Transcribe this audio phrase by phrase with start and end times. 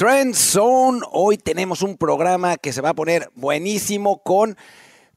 [0.00, 1.02] Trend Zone.
[1.12, 4.56] Hoy tenemos un programa que se va a poner buenísimo con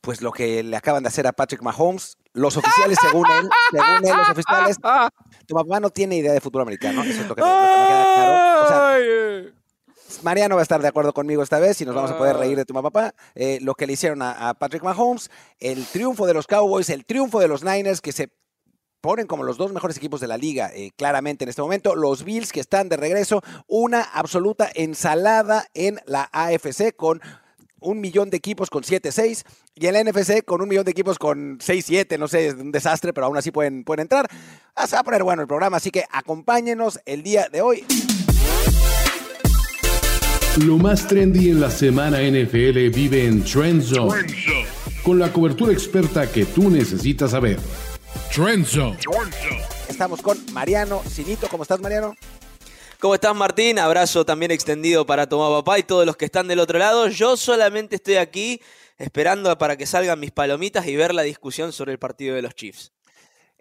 [0.01, 2.17] pues lo que le acaban de hacer a Patrick Mahomes.
[2.33, 4.77] Los oficiales, según él, según él, los oficiales.
[5.47, 7.01] Tu papá no tiene idea de fútbol americano.
[7.01, 8.63] Eso es lo que me, lo que me queda claro.
[8.65, 12.17] O sea, Mariano va a estar de acuerdo conmigo esta vez y nos vamos a
[12.17, 13.15] poder reír de tu papá.
[13.35, 15.31] Eh, lo que le hicieron a, a Patrick Mahomes,
[15.61, 18.33] el triunfo de los Cowboys, el triunfo de los Niners que se
[19.03, 21.93] ponen como los dos mejores equipos de la liga eh, claramente en este momento.
[21.93, 27.21] Los Bills que están de regreso, una absoluta ensalada en la AFC con
[27.81, 29.43] un millón de equipos con 7-6
[29.75, 32.71] y en la NFC con un millón de equipos con 6-7, no sé, es un
[32.71, 34.25] desastre, pero aún así pueden, pueden entrar.
[34.73, 37.85] Ah, Se va a poner bueno el programa, así que acompáñenos el día de hoy.
[40.65, 44.27] Lo más trendy en la semana NFL vive en Trend Zone,
[45.03, 47.59] con la cobertura experta que tú necesitas saber.
[48.33, 48.97] Trend Zone.
[49.87, 51.47] Estamos con Mariano Sinito.
[51.47, 52.15] ¿Cómo estás, Mariano?
[52.99, 53.79] ¿Cómo estás, Martín?
[53.79, 57.07] Abrazo también extendido para tu mamá, papá y todos los que están del otro lado.
[57.09, 58.61] Yo solamente estoy aquí
[58.97, 62.55] esperando para que salgan mis palomitas y ver la discusión sobre el partido de los
[62.55, 62.91] Chiefs.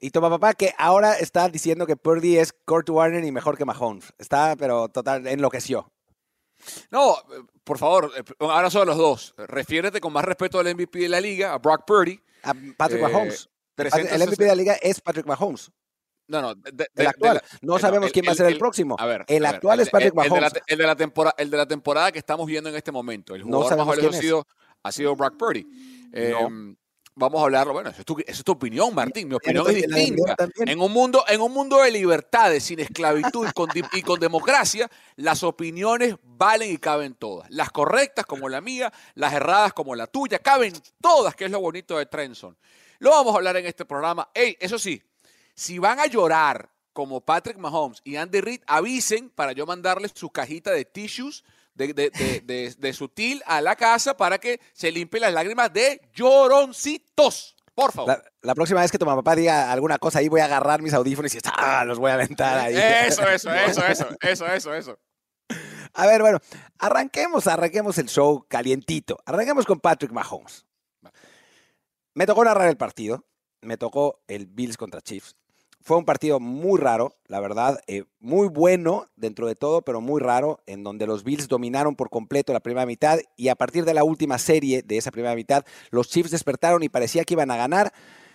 [0.01, 3.65] Y tu papá que ahora está diciendo que Purdy es Kurt Warner y mejor que
[3.65, 4.13] Mahomes.
[4.19, 5.91] Está, pero total, enloqueció.
[6.91, 7.17] No,
[7.65, 9.35] por favor, eh, ahora son los dos.
[9.37, 12.21] Refiérete con más respeto al MVP de la liga, a Brock Purdy.
[12.45, 13.49] A Patrick Eh, Mahomes.
[13.91, 15.71] 360 El MVP de la liga es Patrick Mahomes.
[16.29, 17.39] No, no, de- El actual.
[17.39, 18.97] de- No sabemos quién va a ser el próximo.
[18.99, 20.53] A ver, El ver, actual es Patrick Mahomes.
[20.67, 23.35] El de, la temporada, el de la temporada que estamos viendo en este momento.
[23.35, 24.47] El No jugador más sabemos valioso ha sido,
[24.85, 25.67] ha sido Brock Purdy.
[26.13, 26.35] Eh,
[27.15, 27.75] Vamos a hablarlo.
[27.75, 29.29] Bueno, esa es tu, esa es tu opinión, Martín.
[29.29, 30.35] Mi opinión es distinta.
[30.61, 35.43] En un mundo, en un mundo de libertades, sin esclavitud con, y con democracia, las
[35.43, 37.51] opiniones valen y caben todas.
[37.51, 41.61] Las correctas como la mía, las erradas como la tuya, caben todas, que es lo
[41.61, 42.57] bonito de Trenson.
[43.03, 44.29] Lo vamos a hablar en este programa.
[44.33, 45.03] Ey, eso sí,
[45.57, 50.31] si van a llorar como Patrick Mahomes y Andy Reid, avisen para yo mandarles su
[50.31, 51.43] cajita de tissues
[51.75, 55.73] de, de, de, de- de sutil a la casa para que se limpien las lágrimas
[55.73, 57.57] de lloroncitos.
[57.75, 58.09] Por favor.
[58.09, 60.93] La, la próxima vez que tu papá diga alguna cosa ahí, voy a agarrar mis
[60.95, 61.85] audífonos y ¡ah!
[61.85, 62.77] los voy a aventar ahí.
[62.77, 64.99] Eso, eso, eso, eso, eso, eso, eso.
[65.95, 66.39] A ver, bueno,
[66.79, 69.19] arranquemos, arranquemos el show calientito.
[69.27, 70.65] Arranquemos con Patrick Mahomes.
[72.15, 73.25] Me tocó narrar el partido.
[73.61, 75.37] Me tocó el Bills contra Chiefs.
[75.85, 80.21] Fue un partido muy raro, la verdad, eh, muy bueno dentro de todo, pero muy
[80.21, 83.95] raro, en donde los Bills dominaron por completo la primera mitad y a partir de
[83.95, 87.57] la última serie de esa primera mitad, los Chiefs despertaron y parecía que iban a
[87.57, 87.93] ganar.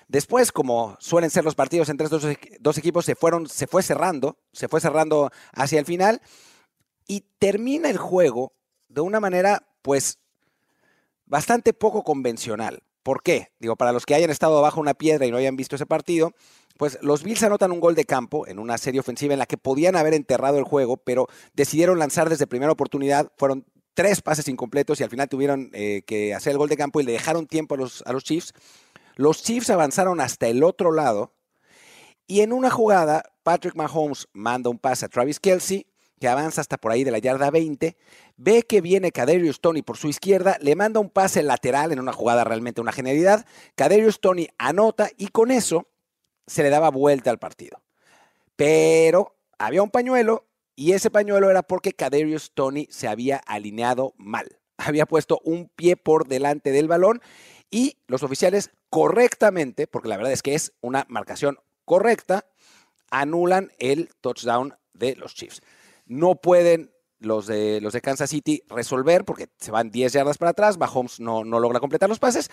[0.10, 3.68] Después, como suelen ser los partidos entre estos dos, equ- dos equipos, se fueron, se
[3.68, 6.22] fue cerrando, se fue cerrando hacia el final
[7.08, 8.52] y termina el juego
[8.90, 10.20] de una manera, pues,
[11.26, 12.84] bastante poco convencional.
[13.08, 13.54] ¿Por qué?
[13.60, 16.34] Digo, para los que hayan estado bajo una piedra y no hayan visto ese partido,
[16.78, 19.56] pues los Bills anotan un gol de campo en una serie ofensiva en la que
[19.56, 23.32] podían haber enterrado el juego, pero decidieron lanzar desde primera oportunidad.
[23.38, 23.64] Fueron
[23.94, 27.06] tres pases incompletos y al final tuvieron eh, que hacer el gol de campo y
[27.06, 28.52] le dejaron tiempo a los, a los Chiefs.
[29.16, 31.32] Los Chiefs avanzaron hasta el otro lado
[32.28, 35.87] y en una jugada, Patrick Mahomes manda un pase a Travis Kelsey,
[36.20, 37.96] que avanza hasta por ahí de la yarda 20,
[38.38, 42.14] ve que viene Kadarius Tony por su izquierda, le manda un pase lateral en una
[42.14, 43.46] jugada realmente una genialidad,
[43.76, 45.88] Kadarius Tony anota y con eso
[46.46, 47.82] se le daba vuelta al partido.
[48.56, 50.46] Pero había un pañuelo
[50.76, 54.60] y ese pañuelo era porque Kadarius Tony se había alineado mal.
[54.78, 57.20] Había puesto un pie por delante del balón
[57.72, 62.46] y los oficiales correctamente, porque la verdad es que es una marcación correcta,
[63.10, 65.62] anulan el touchdown de los Chiefs.
[66.08, 70.52] No pueden los de, los de Kansas City resolver porque se van 10 yardas para
[70.52, 72.50] atrás, Mahomes no, no logra completar los pases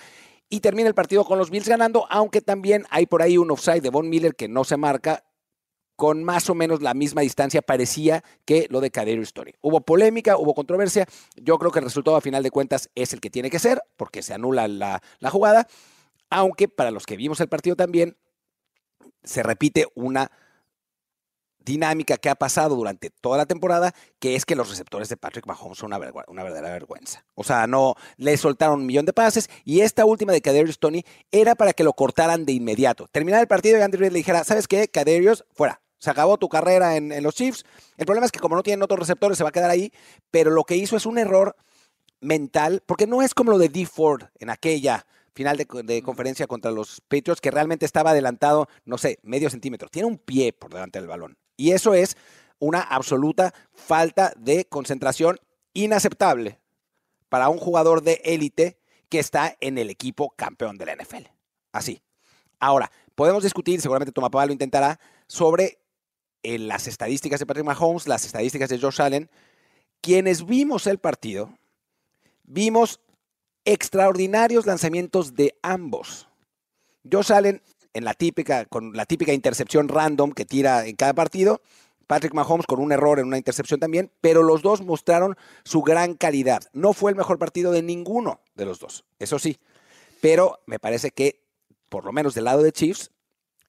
[0.48, 3.82] y termina el partido con los Bills ganando, aunque también hay por ahí un offside
[3.82, 5.24] de Von Miller que no se marca
[5.96, 9.52] con más o menos la misma distancia parecía que lo de Kadarius Tony.
[9.60, 11.06] Hubo polémica, hubo controversia.
[11.36, 13.80] Yo creo que el resultado a final de cuentas es el que tiene que ser,
[13.96, 15.68] porque se anula la, la jugada.
[16.30, 18.16] Aunque para los que vimos el partido también,
[19.22, 20.30] se repite una
[21.64, 25.46] dinámica que ha pasado durante toda la temporada, que es que los receptores de Patrick
[25.46, 27.24] Mahomes son una, verdadera vergüenza.
[27.34, 31.04] O sea, no le soltaron un millón de pases y esta última de Kadarius Tony
[31.30, 33.08] era para que lo cortaran de inmediato.
[33.08, 34.88] Terminar el partido y Andy Reid le dijera, ¿sabes qué?
[34.88, 35.80] Kadarius, fuera.
[35.98, 37.64] Se acabó tu carrera en, en los Chiefs.
[37.96, 39.90] El problema es que como no tienen otros receptores, se va a quedar ahí,
[40.30, 41.56] pero lo que hizo es un error
[42.20, 43.86] mental, porque no es como lo de D.
[43.86, 48.98] Ford en aquella final de, de conferencia contra los Patriots, que realmente estaba adelantado, no
[48.98, 49.88] sé, medio centímetro.
[49.88, 51.36] Tiene un pie por delante del balón.
[51.56, 52.16] Y eso es
[52.58, 55.38] una absoluta falta de concentración
[55.72, 56.60] inaceptable
[57.28, 58.78] para un jugador de élite
[59.08, 61.26] que está en el equipo campeón de la NFL.
[61.72, 62.00] Así.
[62.58, 65.78] Ahora, podemos discutir, seguramente papá lo intentará, sobre
[66.42, 69.30] eh, las estadísticas de Patrick Mahomes, las estadísticas de Josh Allen,
[70.00, 71.50] quienes vimos el partido,
[72.44, 73.00] vimos
[73.64, 76.28] extraordinarios lanzamientos de ambos.
[77.10, 77.62] Josh Allen
[77.94, 81.62] en la típica, con la típica intercepción random que tira en cada partido.
[82.06, 86.14] Patrick Mahomes con un error en una intercepción también, pero los dos mostraron su gran
[86.14, 86.62] calidad.
[86.72, 89.58] No fue el mejor partido de ninguno de los dos, eso sí.
[90.20, 91.40] Pero me parece que,
[91.88, 93.10] por lo menos del lado de Chiefs,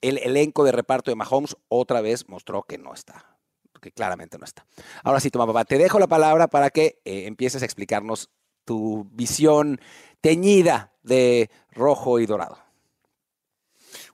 [0.02, 3.38] el elenco de reparto de Mahomes otra vez mostró que no está,
[3.82, 4.66] que claramente no está.
[5.04, 8.30] Ahora sí, toma papá, te dejo la palabra para que eh, empieces a explicarnos
[8.66, 9.80] tu visión
[10.22, 12.65] teñida de rojo y dorado.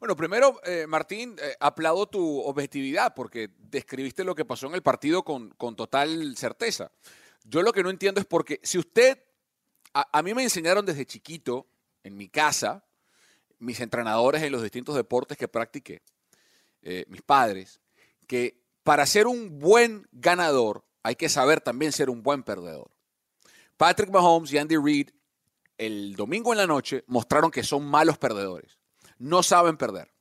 [0.02, 4.82] Bueno, primero, eh, Martín, eh, aplaudo tu objetividad porque describiste lo que pasó en el
[4.82, 6.92] partido con, con total certeza.
[7.44, 9.24] Yo lo que no entiendo es porque si usted,
[9.94, 11.68] a, mí me enseñaron desde chiquito,
[12.04, 12.84] en mi casa,
[13.60, 16.02] mis entrenadores en los distintos deportes que practiqué,
[16.82, 17.80] eh, mis padres,
[18.26, 22.90] que para ser un buen ganador hay que saber también ser un buen perdedor.
[23.78, 25.12] Patrick Mahomes y Andy Reid
[25.78, 28.81] el domingo en la noche mostraron que son malos perdedores
[29.22, 30.12] no saben perder.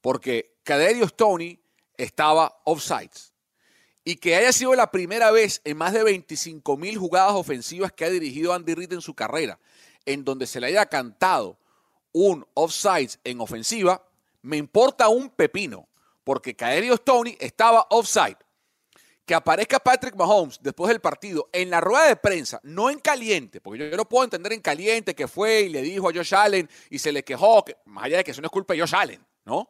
[0.00, 1.60] Porque Caderio Stoney
[1.96, 3.32] estaba offsides.
[4.04, 8.04] Y que haya sido la primera vez en más de 25 mil jugadas ofensivas que
[8.04, 9.58] ha dirigido Andy Reid en su carrera,
[10.04, 11.58] en donde se le haya cantado
[12.12, 14.06] un offsides en ofensiva,
[14.42, 15.88] me importa un pepino,
[16.22, 18.38] porque Caderio Stoney estaba offside
[19.26, 23.60] que aparezca Patrick Mahomes después del partido en la rueda de prensa, no en caliente,
[23.60, 26.70] porque yo, no puedo entender en caliente que fue y le dijo a Josh Allen
[26.90, 28.94] y se le quejó, que, más allá de que eso no es culpa de Josh
[28.94, 29.68] Allen, ¿no?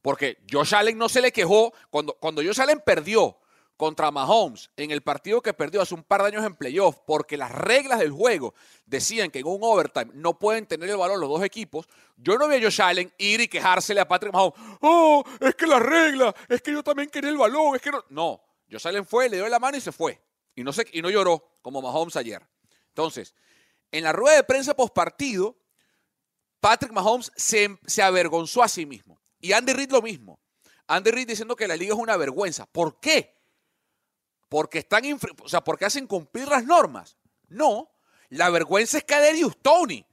[0.00, 3.36] Porque Josh Allen no se le quejó cuando, cuando Josh Allen perdió
[3.76, 7.36] contra Mahomes en el partido que perdió hace un par de años en playoff, porque
[7.36, 8.54] las reglas del juego
[8.86, 12.46] decían que en un overtime no pueden tener el balón los dos equipos, yo no
[12.46, 16.32] vi a Josh Allen ir y quejársele a Patrick Mahomes, oh, es que la regla,
[16.48, 18.04] es que yo también quería el balón, es que no.
[18.10, 18.40] No,
[18.72, 20.20] Josh Allen fue, le dio la mano y se fue.
[20.54, 22.46] Y no, se, y no lloró como Mahomes ayer.
[22.88, 23.34] Entonces,
[23.90, 25.58] en la rueda de prensa post partido,
[26.60, 29.20] Patrick Mahomes se, se, avergonzó a sí mismo.
[29.40, 30.40] Y Andy Reid lo mismo.
[30.86, 32.66] Andy Reid diciendo que la liga es una vergüenza.
[32.66, 33.38] ¿Por qué?
[34.48, 35.04] Porque están,
[35.42, 37.16] o sea, porque hacen cumplir las normas.
[37.48, 37.90] No,
[38.30, 40.06] la vergüenza es Kaderius Tony,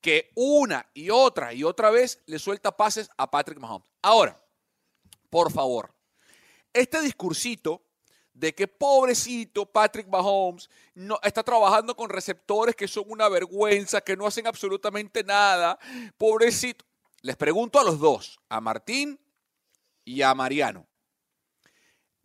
[0.00, 3.88] que una y otra y otra vez le suelta pases a Patrick Mahomes.
[4.02, 4.40] Ahora,
[5.30, 5.94] por favor,
[6.72, 7.85] este discursito
[8.36, 14.14] de que pobrecito Patrick Mahomes no, está trabajando con receptores que son una vergüenza, que
[14.14, 15.78] no hacen absolutamente nada.
[16.18, 16.84] Pobrecito.
[17.22, 19.18] Les pregunto a los dos, a Martín
[20.04, 20.86] y a Mariano.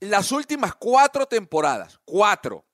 [0.01, 2.65] Las últimas cuatro temporadas, cuatro,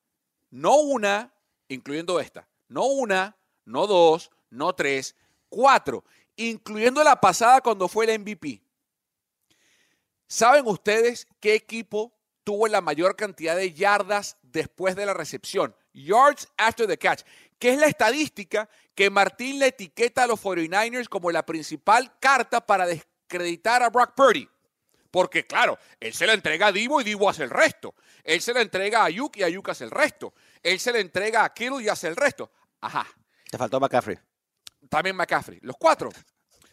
[0.50, 1.32] no una,
[1.68, 5.16] incluyendo esta, no una, no dos, no tres,
[5.48, 6.04] cuatro,
[6.36, 8.64] incluyendo la pasada cuando fue el MVP.
[10.28, 12.17] ¿Saben ustedes qué equipo
[12.48, 15.76] tuvo la mayor cantidad de yardas después de la recepción.
[15.92, 17.24] Yards after the catch,
[17.60, 22.66] que es la estadística que Martín le etiqueta a los 49ers como la principal carta
[22.66, 24.48] para descreditar a Brock Purdy.
[25.12, 27.96] Porque, claro, él se la entrega a Divo y Divo hace el resto.
[28.24, 30.34] Él se la entrega a Ayuk y Ayuk hace el resto.
[30.64, 32.50] Él se la entrega a Kittle y hace el resto.
[32.80, 33.06] Ajá.
[33.52, 34.18] Te faltó McCaffrey.
[34.88, 35.60] También McCaffrey.
[35.64, 36.12] Los cuatro.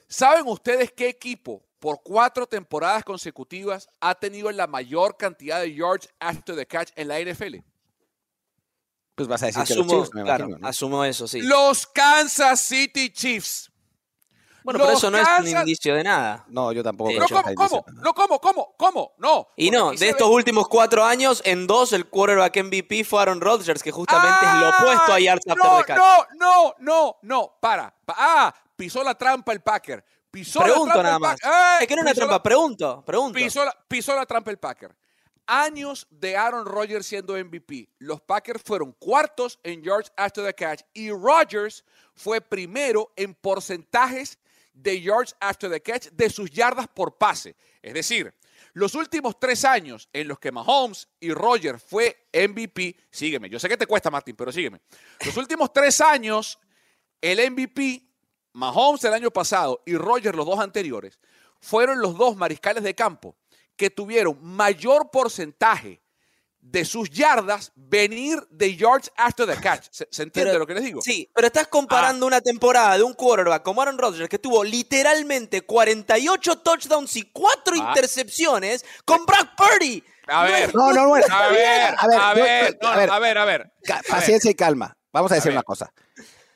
[0.07, 6.09] ¿Saben ustedes qué equipo por cuatro temporadas consecutivas ha tenido la mayor cantidad de yards
[6.19, 7.57] after the catch en la NFL?
[9.15, 10.67] Pues vas a decir asumo, que los Chiefs, me claro, imagino, ¿no?
[10.69, 11.43] asumo eso, sí.
[11.43, 13.71] Los Kansas City Chiefs.
[14.65, 16.47] bueno, pero los eso no es un indicio de nada.
[16.49, 17.13] No, yo tampoco.
[17.13, 17.55] No, que ¿cómo?
[17.55, 17.85] ¿Cómo?
[18.03, 18.41] No, ¿cómo?
[18.41, 18.75] ¿Cómo?
[18.79, 19.13] ¿Cómo?
[19.19, 19.49] No.
[19.55, 23.43] Y no, de estos ve- últimos cuatro años, en dos el quarterback MVP fue Aaron
[23.43, 25.99] Rodgers, que justamente es lo opuesto a yards after the catch.
[25.99, 27.95] No, no, no, no, para.
[28.07, 30.03] Pa- Ah, pisó la trampa el Packer.
[30.35, 31.37] Pisó Pregunto la trampa.
[31.81, 33.39] Es que no es una Pisó la- trampa, pregunto, pregunto.
[33.39, 34.95] Pisó la, pisó la trampa el Packer.
[35.47, 37.89] Años de Aaron Rodgers siendo MVP.
[37.99, 41.85] Los Packers fueron cuartos en yards after the catch y Rodgers
[42.17, 44.39] fue primero en porcentajes
[44.73, 47.55] de yards after the catch de sus yardas por pase.
[47.81, 48.35] Es decir,
[48.73, 53.69] los últimos tres años en los que Mahomes y Rodgers fue MVP, sígueme, yo sé
[53.69, 54.81] que te cuesta Martín, pero sígueme.
[55.25, 56.59] Los últimos tres años,
[57.21, 58.03] el MVP,
[58.55, 61.19] Mahomes el año pasado y Rodgers los dos anteriores,
[61.61, 63.37] fueron los dos mariscales de campo
[63.77, 66.01] que tuvieron mayor porcentaje
[66.61, 69.87] de sus yardas venir de yards after the catch.
[69.91, 71.03] ¿Se, se entiende Pero- lo que les digo?
[71.03, 71.71] Sí, pero estás Ah.
[71.71, 77.31] comparando una temporada de un quarterback como Aaron Rodgers, que tuvo literalmente 48 touchdowns y
[77.33, 77.89] 4 Ah.
[77.89, 80.03] intercepciones, con Brock Purdy.
[80.27, 81.27] A ver, No, no, bueno.
[81.31, 83.11] a ver, A ver, a yo- ver, no, a ver.
[83.11, 83.73] a ver, a ver.
[83.85, 84.11] Ca- A ver.
[84.11, 84.97] Paciencia y calma.
[85.13, 85.93] Vamos a decir una cosa.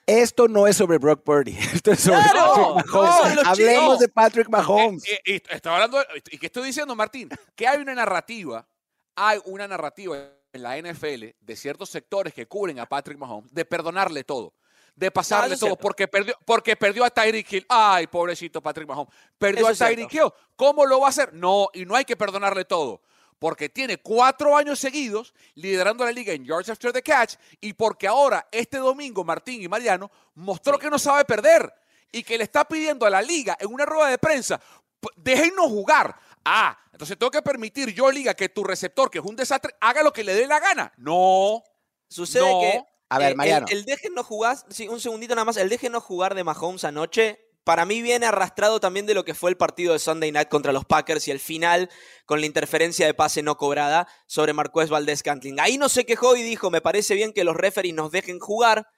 [0.09, 1.55] Esto no es sobre Brock Purdy.
[1.75, 3.47] Esto es sobre Claro, Patrick Mahomes.
[3.47, 5.05] Hablemos de Patrick Mahomes.
[5.05, 7.29] Eh, eh, y estoy hablando, ¿y qué estoy diciendo, Martín?
[7.55, 8.67] Que hay una narrativa,
[9.15, 10.17] hay una narrativa
[10.51, 14.55] en la NFL de ciertos sectores que cubren a Patrick Mahomes de perdonarle todo,
[14.97, 17.67] de pasarle No, todo porque perdió, porque perdió a Tyreek Hill.
[17.69, 19.13] Ay, pobrecito Patrick Mahomes.
[19.37, 19.89] Perdió Eso a.
[19.89, 20.33] Tyreek Hill.
[20.57, 21.35] ¿Cómo lo va a hacer?
[21.35, 23.03] No, y no hay que perdonarle todo.
[23.39, 28.09] Porque tiene cuatro años seguidos liderando la liga en yards after the catch y porque
[28.09, 31.73] ahora, este domingo, Martín y Mariano mostró que no sabe perder
[32.11, 34.59] y que le está pidiendo a la liga en una rueda de prensa,
[34.99, 36.19] "P- déjennos jugar.
[36.45, 40.03] Ah, entonces tengo que permitir yo, liga, que tu receptor, que es un desastre, haga
[40.03, 40.93] lo que le dé la gana.
[40.97, 41.63] No.
[42.09, 42.61] Sucede No.
[42.61, 42.83] que.
[43.11, 43.67] A ver, Mariano.
[43.71, 45.57] El, el déjenos jugar, sí, un segundito nada más.
[45.59, 47.39] El déjenos jugar de Mahomes anoche,
[47.69, 50.73] para mí viene arrastrado también de lo que fue el partido de Sunday Night contra
[50.73, 51.91] los Packers y el final
[52.25, 55.61] con la interferencia de pase no cobrada sobre Marqués Valdés Cantling.
[55.61, 58.89] Ahí no se quejó y dijo: Me parece bien que los referees nos dejen jugar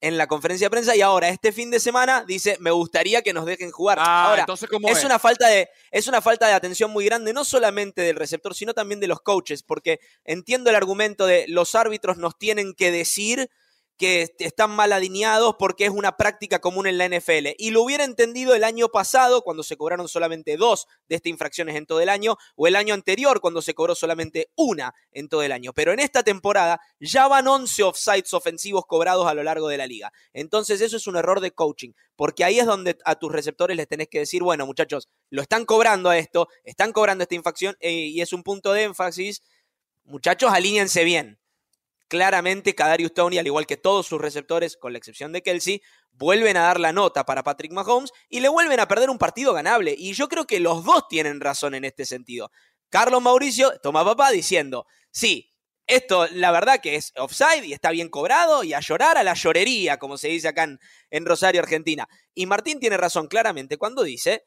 [0.00, 3.34] en la conferencia de prensa y ahora este fin de semana dice me gustaría que
[3.34, 3.98] nos dejen jugar.
[4.00, 5.04] Ah, ahora, entonces, ¿cómo es es?
[5.04, 8.72] una falta de es una falta de atención muy grande no solamente del receptor sino
[8.72, 13.50] también de los coaches porque entiendo el argumento de los árbitros nos tienen que decir
[13.96, 17.54] que est- están mal alineados porque es una práctica común en la NFL.
[17.58, 21.76] Y lo hubiera entendido el año pasado, cuando se cobraron solamente dos de estas infracciones
[21.76, 25.42] en todo el año, o el año anterior, cuando se cobró solamente una en todo
[25.42, 25.72] el año.
[25.72, 29.86] Pero en esta temporada ya van 11 offsides ofensivos cobrados a lo largo de la
[29.86, 30.12] liga.
[30.32, 33.88] Entonces eso es un error de coaching, porque ahí es donde a tus receptores les
[33.88, 37.92] tenés que decir, bueno muchachos, lo están cobrando a esto, están cobrando esta infracción eh,
[37.92, 39.42] y es un punto de énfasis.
[40.04, 41.38] Muchachos, alíñense bien
[42.08, 45.82] claramente Kadarius Tony, al igual que todos sus receptores, con la excepción de Kelsey,
[46.12, 49.52] vuelven a dar la nota para Patrick Mahomes y le vuelven a perder un partido
[49.52, 49.94] ganable.
[49.96, 52.50] Y yo creo que los dos tienen razón en este sentido.
[52.88, 55.52] Carlos Mauricio toma papá diciendo, sí,
[55.86, 59.34] esto la verdad que es offside y está bien cobrado y a llorar a la
[59.34, 62.08] llorería, como se dice acá en, en Rosario, Argentina.
[62.34, 64.44] Y Martín tiene razón claramente cuando dice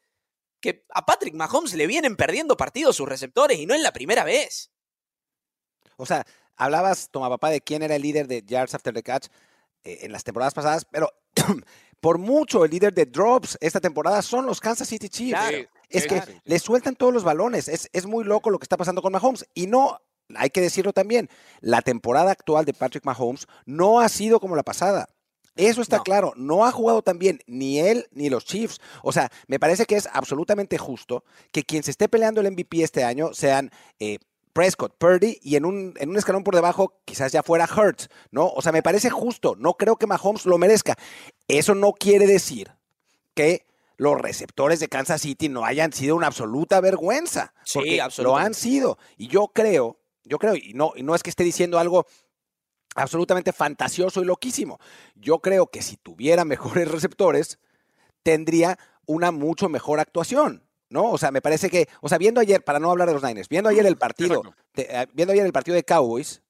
[0.60, 4.24] que a Patrick Mahomes le vienen perdiendo partidos sus receptores y no es la primera
[4.24, 4.70] vez.
[6.00, 6.24] O sea,
[6.56, 9.26] hablabas, toma papá, de quién era el líder de yards after the catch
[9.84, 11.10] eh, en las temporadas pasadas, pero
[12.00, 15.38] por mucho el líder de drops esta temporada son los Kansas City Chiefs.
[15.38, 15.68] Claro.
[15.88, 17.68] Es que le sueltan todos los balones.
[17.68, 19.44] Es, es muy loco lo que está pasando con Mahomes.
[19.54, 20.00] Y no,
[20.36, 21.28] hay que decirlo también,
[21.60, 25.08] la temporada actual de Patrick Mahomes no ha sido como la pasada.
[25.56, 26.04] Eso está No.
[26.04, 26.32] claro.
[26.36, 28.80] No ha jugado tan bien ni él ni los Chiefs.
[29.02, 32.82] O sea, me parece que es absolutamente justo que quien se esté peleando el MVP
[32.82, 34.18] este año sean eh,
[34.52, 38.48] Prescott, Purdy y en un, en un escalón por debajo quizás ya fuera Hurts, ¿no?
[38.48, 39.54] O sea, me parece justo.
[39.56, 40.96] No creo que Mahomes lo merezca.
[41.48, 42.72] Eso no quiere decir
[43.34, 43.66] que
[43.96, 47.52] los receptores de Kansas City no hayan sido una absoluta vergüenza.
[47.64, 48.98] Sí, porque Lo han sido.
[49.16, 52.06] Y yo creo, yo creo, y no, y no es que esté diciendo algo
[52.94, 54.80] absolutamente fantasioso y loquísimo.
[55.14, 57.58] Yo creo que si tuviera mejores receptores,
[58.22, 60.64] tendría una mucho mejor actuación.
[60.90, 61.10] ¿No?
[61.12, 63.48] O sea, me parece que, o sea, viendo ayer, para no hablar de los Niners,
[63.48, 64.42] viendo ayer el partido,
[64.72, 66.42] te- eh, viendo ayer el partido de Cowboys,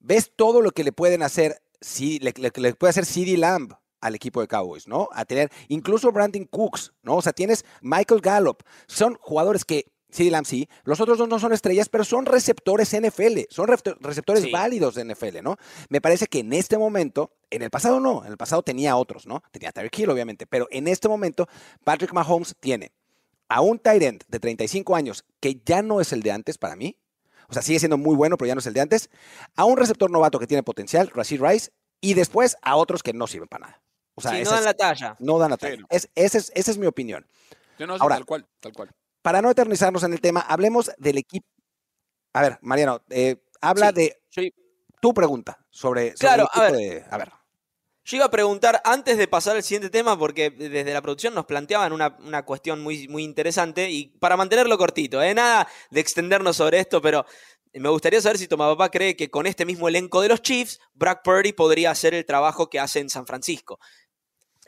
[0.00, 3.72] ves todo lo que le pueden hacer, si, le, le- le puede hacer CD Lamb
[4.02, 5.08] al equipo de Cowboys, ¿no?
[5.12, 7.16] A tener incluso Brandon Cooks, ¿no?
[7.16, 8.62] O sea, tienes Michael Gallup.
[8.86, 12.92] Son jugadores que, CD Lamb sí, los otros dos no son estrellas, pero son receptores
[12.92, 14.50] NFL, son receptores Sí.
[14.52, 15.56] válidos de NFL, ¿no?
[15.88, 19.26] Me parece que en este momento, en el pasado no, en el pasado tenía otros,
[19.26, 19.42] ¿no?
[19.50, 21.48] Tenía a Tyreek Hill, obviamente, pero en este momento,
[21.82, 22.92] Patrick Mahomes tiene
[23.54, 26.98] a un end de 35 años que ya no es el de antes para mí,
[27.48, 29.10] o sea, sigue siendo muy bueno, pero ya no es el de antes,
[29.54, 31.70] a un receptor novato que tiene potencial, Rashid Rice,
[32.00, 33.82] y después a otros que no sirven para nada.
[34.16, 35.16] O sea, Sí, no dan es- la talla.
[35.20, 35.76] no dan la Sí, talla.
[35.76, 35.86] no.
[35.88, 37.26] Es- esa, es, esa es mi opinión.
[37.78, 38.90] Yo no sé, Ahora- tal cual, tal cual.
[39.22, 41.46] Para no eternizarnos en el tema, hablemos del equipo.
[42.32, 44.54] A ver, Mariano, eh, habla Sí, de sí.
[45.00, 46.90] tu pregunta sobre, sobre Claro, el a equipo ver.
[47.02, 47.32] de- a ver.
[48.04, 51.46] Yo iba a preguntar, antes de pasar al siguiente tema, porque desde la producción nos
[51.46, 55.34] planteaban una, una cuestión muy, muy interesante, y para mantenerlo cortito, ¿eh?
[55.34, 57.24] nada de extendernos sobre esto, pero
[57.72, 61.20] me gustaría saber si Tomapapá cree que con este mismo elenco de los Chiefs, Brock
[61.24, 63.78] Purdy podría hacer el trabajo que hace en San Francisco.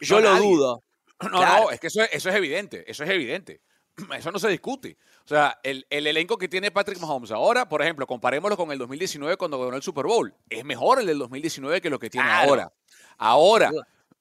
[0.00, 0.48] Yo No, lo nadie.
[0.48, 0.82] dudo.
[1.22, 1.64] No, Claro.
[1.64, 3.60] no, es que eso es, eso es evidente, eso es evidente.
[4.18, 4.96] Eso no se discute.
[5.24, 8.78] O sea, el, el elenco que tiene Patrick Mahomes ahora, por ejemplo, comparémoslo con el
[8.78, 10.34] 2019 cuando ganó el Super Bowl.
[10.48, 12.48] Es mejor el del 2019 que lo que tiene Claro.
[12.48, 12.72] ahora.
[13.18, 13.70] Ahora,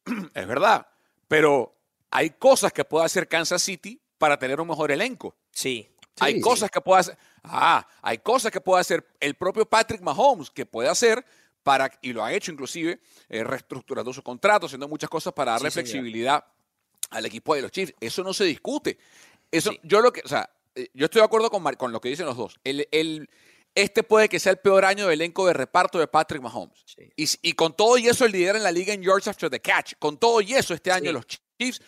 [0.34, 0.88] es verdad,
[1.28, 1.76] pero
[2.12, 5.36] hay cosas que puede hacer Kansas City para tener un mejor elenco.
[5.52, 5.88] Sí.
[6.20, 7.18] hay Sí, cosas que puede hacer.
[7.44, 11.24] Ah, hay cosas que puede hacer el propio Patrick Mahomes que puede hacer
[11.62, 15.70] para, y lo ha hecho inclusive, eh, reestructurando su contrato, haciendo muchas cosas para darle
[15.70, 15.86] Sí, señor.
[15.88, 16.46] flexibilidad
[17.10, 17.94] al equipo de los Chiefs.
[18.00, 18.98] Eso no se discute.
[19.58, 19.80] Eso, Sí.
[19.84, 22.10] yo lo que, o sea, eh, yo estoy de acuerdo con, Mar- con lo que
[22.10, 22.60] dicen los dos.
[22.64, 23.30] El, el-
[23.74, 26.82] este puede que sea el peor año de elenco de reparto de Patrick Mahomes.
[26.86, 27.10] Sí.
[27.16, 29.60] Y, y con todo y eso, el líder en la liga en yards after the
[29.60, 29.94] catch.
[30.00, 31.14] Con todo y eso, este año Sí.
[31.14, 31.26] los
[31.60, 31.82] Chiefs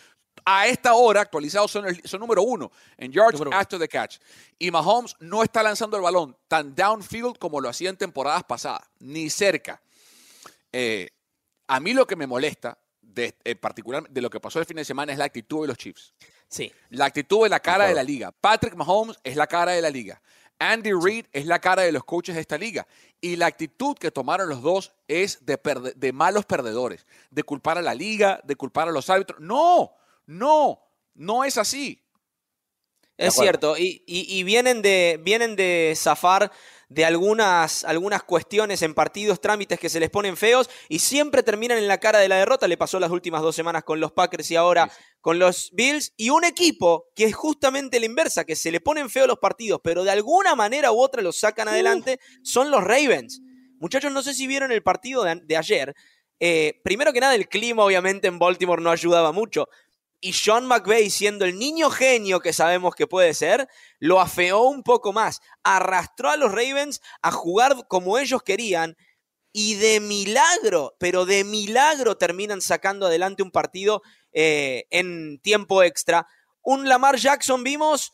[0.44, 3.58] a esta hora actualizados son, el, son número uno en yards Número uno.
[3.58, 4.18] after the catch.
[4.58, 8.82] Y Mahomes no está lanzando el balón tan downfield como lo hacía en temporadas pasadas,
[9.00, 9.82] ni cerca.
[10.72, 11.08] Eh,
[11.66, 14.76] a mí lo que me molesta, de, en particular de lo que pasó el fin
[14.76, 16.12] de semana, es la actitud de los Chiefs.
[16.48, 16.72] Sí.
[16.90, 18.32] La actitud es la cara de la liga.
[18.32, 20.20] Patrick Mahomes es la cara de la liga.
[20.58, 22.86] Andy Reid es la cara de los coaches de esta liga.
[23.20, 27.94] Y la actitud que tomaron los dos es de, malos perdedores, de culpar a la
[27.94, 29.40] liga, de culpar a los árbitros.
[29.40, 29.92] No,
[30.26, 30.80] no,
[31.14, 32.02] no es así.
[33.16, 36.52] Es cierto, y, y- y vienen, de, vienen de zafar
[36.88, 41.78] de algunas, algunas cuestiones en partidos, trámites que se les ponen feos y siempre terminan
[41.78, 42.66] en la cara de la derrota.
[42.66, 44.90] Le pasó las últimas dos semanas con los Packers y ahora
[45.20, 46.14] con los Bills.
[46.16, 49.80] Y un equipo que es justamente la inversa, que se le ponen feos los partidos,
[49.84, 53.42] pero de alguna manera u otra los sacan adelante, son los Ravens.
[53.80, 55.94] Muchachos, no sé si vieron el partido de, de ayer.
[56.40, 59.68] Eh, primero que nada, el clima obviamente en Baltimore no ayudaba mucho.
[60.20, 63.68] Y Sean McVay, siendo el niño genio que sabemos que puede ser,
[64.00, 65.40] lo afeó un poco más.
[65.62, 68.96] Arrastró a los Ravens a jugar como ellos querían.
[69.52, 76.26] Y de milagro, pero de milagro terminan sacando adelante un partido eh, en tiempo extra.
[76.62, 78.12] Un Lamar Jackson vimos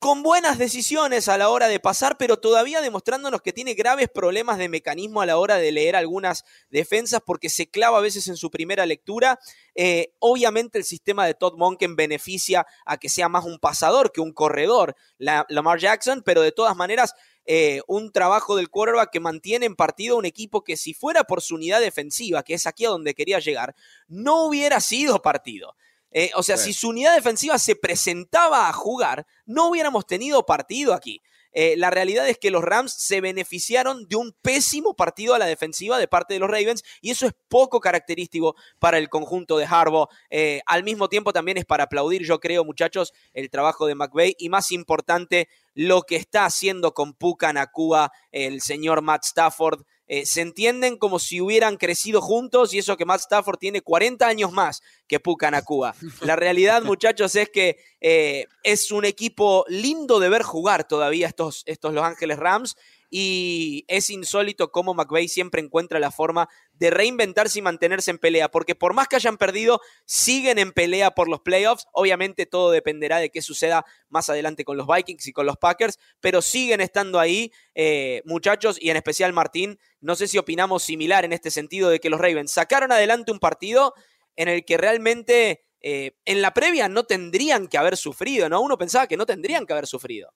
[0.00, 4.56] con buenas decisiones a la hora de pasar, pero todavía demostrándonos que tiene graves problemas
[4.56, 8.38] de mecanismo a la hora de leer algunas defensas porque se clava a veces en
[8.38, 9.38] su primera lectura.
[9.74, 14.22] Eh, obviamente el sistema de Todd Monken beneficia a que sea más un pasador que
[14.22, 17.14] un corredor, la- Lamar Jackson, pero de todas maneras
[17.44, 21.42] eh, un trabajo del quarterback que mantiene en partido un equipo que si fuera por
[21.42, 23.74] su unidad defensiva, que es aquí a donde quería llegar,
[24.08, 25.76] no hubiera sido partido.
[26.12, 26.72] Eh, o sea, Sí.
[26.72, 31.22] si su unidad defensiva se presentaba a jugar, no hubiéramos tenido partido aquí.
[31.52, 35.46] Eh, la realidad es que los Rams se beneficiaron de un pésimo partido a la
[35.46, 39.66] defensiva de parte de los Ravens y eso es poco característico para el conjunto de
[39.66, 40.08] Harbaugh.
[40.30, 44.36] Eh, al mismo tiempo también es para aplaudir, yo creo, muchachos, el trabajo de McVay
[44.38, 49.82] y más importante, lo que está haciendo con Puka Nakua el señor Matt Stafford.
[50.12, 54.26] Eh, se entienden como si hubieran crecido juntos y eso que Matt Stafford tiene 40
[54.26, 55.94] años más que Puka Nakua.
[56.22, 61.62] La realidad, muchachos, es que eh, es un equipo lindo de ver jugar todavía estos,
[61.64, 62.76] estos Los Ángeles Rams
[63.10, 68.50] y es insólito cómo McVay siempre encuentra la forma de reinventarse y mantenerse en pelea,
[68.50, 71.86] porque por más que hayan perdido, siguen en pelea por los playoffs.
[71.92, 75.98] Obviamente todo dependerá de qué suceda más adelante con los Vikings y con los Packers,
[76.20, 79.78] pero siguen estando ahí, eh, muchachos, y en especial Martín.
[80.00, 83.40] No sé si opinamos similar en este sentido de que los Ravens sacaron adelante un
[83.40, 83.92] partido
[84.36, 88.60] en el que realmente eh, en la previa no tendrían que haber sufrido, ¿no?
[88.60, 90.32] Uno pensaba que no tendrían que haber sufrido.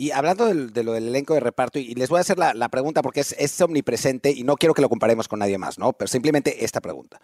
[0.00, 2.54] Y hablando del- de, lo del elenco de reparto, y les voy a hacer la,
[2.54, 5.76] la pregunta porque es, es omnipresente y no quiero que lo comparemos con nadie más,
[5.78, 5.92] ¿no?
[5.92, 7.20] Pero simplemente esta pregunta.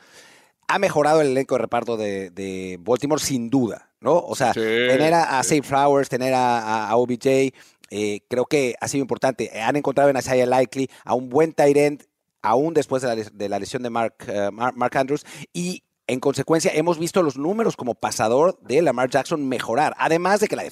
[0.66, 4.18] Ha mejorado el elenco de reparto de, de Baltimore sin duda, ¿no?
[4.18, 5.50] O sea, Sí, tener a, a sí.
[5.50, 7.52] Zay Flowers, tener a, a- OBJ,
[7.90, 9.50] eh, creo que ha sido importante.
[9.62, 12.02] Han encontrado en Isaiah Likely a un buen tight end,
[12.42, 16.20] aún después de la, de la lesión de Mark, eh, Mark, Mark Andrews, y en
[16.20, 20.62] consecuencia hemos visto los números como pasador de Lamar Jackson mejorar, además de que la,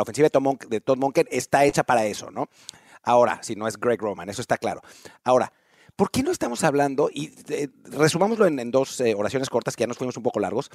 [0.00, 2.48] ofensiva de, Tom Monk- de Todd Monken está hecha para eso, ¿no?
[3.02, 4.82] Ahora, si no es Greg Roman, eso está claro.
[5.24, 5.52] Ahora,
[5.96, 9.86] ¿por qué no estamos hablando, y eh, resumámoslo en, dos eh, oraciones cortas que ya
[9.86, 10.70] nos fuimos un poco largos,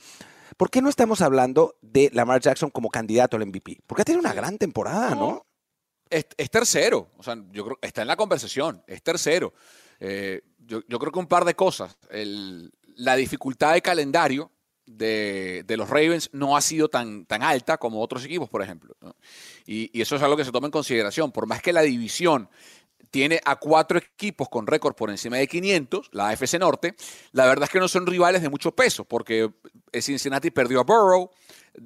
[0.57, 3.79] ¿por qué no estamos hablando de Lamar Jackson como candidato al MVP?
[3.87, 5.45] Porque ha tenido una gran temporada, ¿no?
[6.09, 9.53] Es, es tercero, o sea, yo creo está en la conversación, es tercero.
[10.03, 11.97] Eh, yo, yo creo que un par de cosas.
[12.09, 14.51] El- la dificultad de calendario
[14.85, 18.95] de, de los Ravens no ha sido tan, tan alta como otros equipos, por ejemplo.
[19.65, 21.31] y eso es algo que se toma en consideración.
[21.31, 22.49] Por más que la división
[23.09, 26.95] tiene a cuatro equipos con récord por encima de 500, la AFC Norte,
[27.31, 29.51] la verdad es que no son rivales de mucho peso, porque
[29.91, 31.29] eh, Cincinnati perdió a Burrow,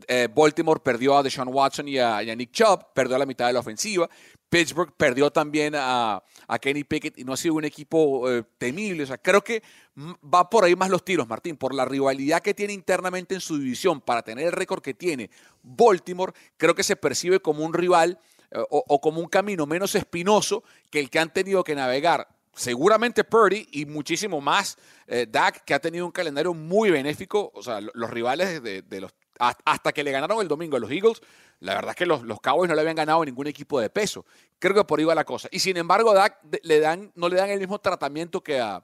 [0.08, 3.26] eh, Baltimore perdió a Deshaun Watson y a, y a Nick Chubb, perdió a la
[3.26, 4.10] mitad de la ofensiva,
[4.56, 6.24] Pittsburgh perdió también a,
[6.62, 9.04] Kenny Pickett y no ha sido un equipo eh, temible.
[9.04, 9.62] O sea, creo que
[10.34, 13.58] va por ahí más los tiros, Martín, por la rivalidad que tiene internamente en su
[13.58, 15.30] división para tener el récord que tiene
[15.62, 18.18] Baltimore, creo que se percibe como un rival
[18.50, 22.30] eh, o, o como un camino menos espinoso que el que han tenido que navegar
[22.54, 27.52] seguramente Purdy y muchísimo más eh, Dak, que ha tenido un calendario muy benéfico.
[27.54, 29.12] O sea, lo- los rivales de los.
[29.40, 31.22] Ha- Hasta que le ganaron el domingo a los Eagles,
[31.60, 33.90] la verdad es que los, los Cowboys no le habían ganado a ningún equipo de
[33.90, 34.26] peso.
[34.60, 35.48] Creo que por ahí va la cosa.
[35.52, 38.84] Y sin embargo, Dak le dan, no le dan el mismo tratamiento que a,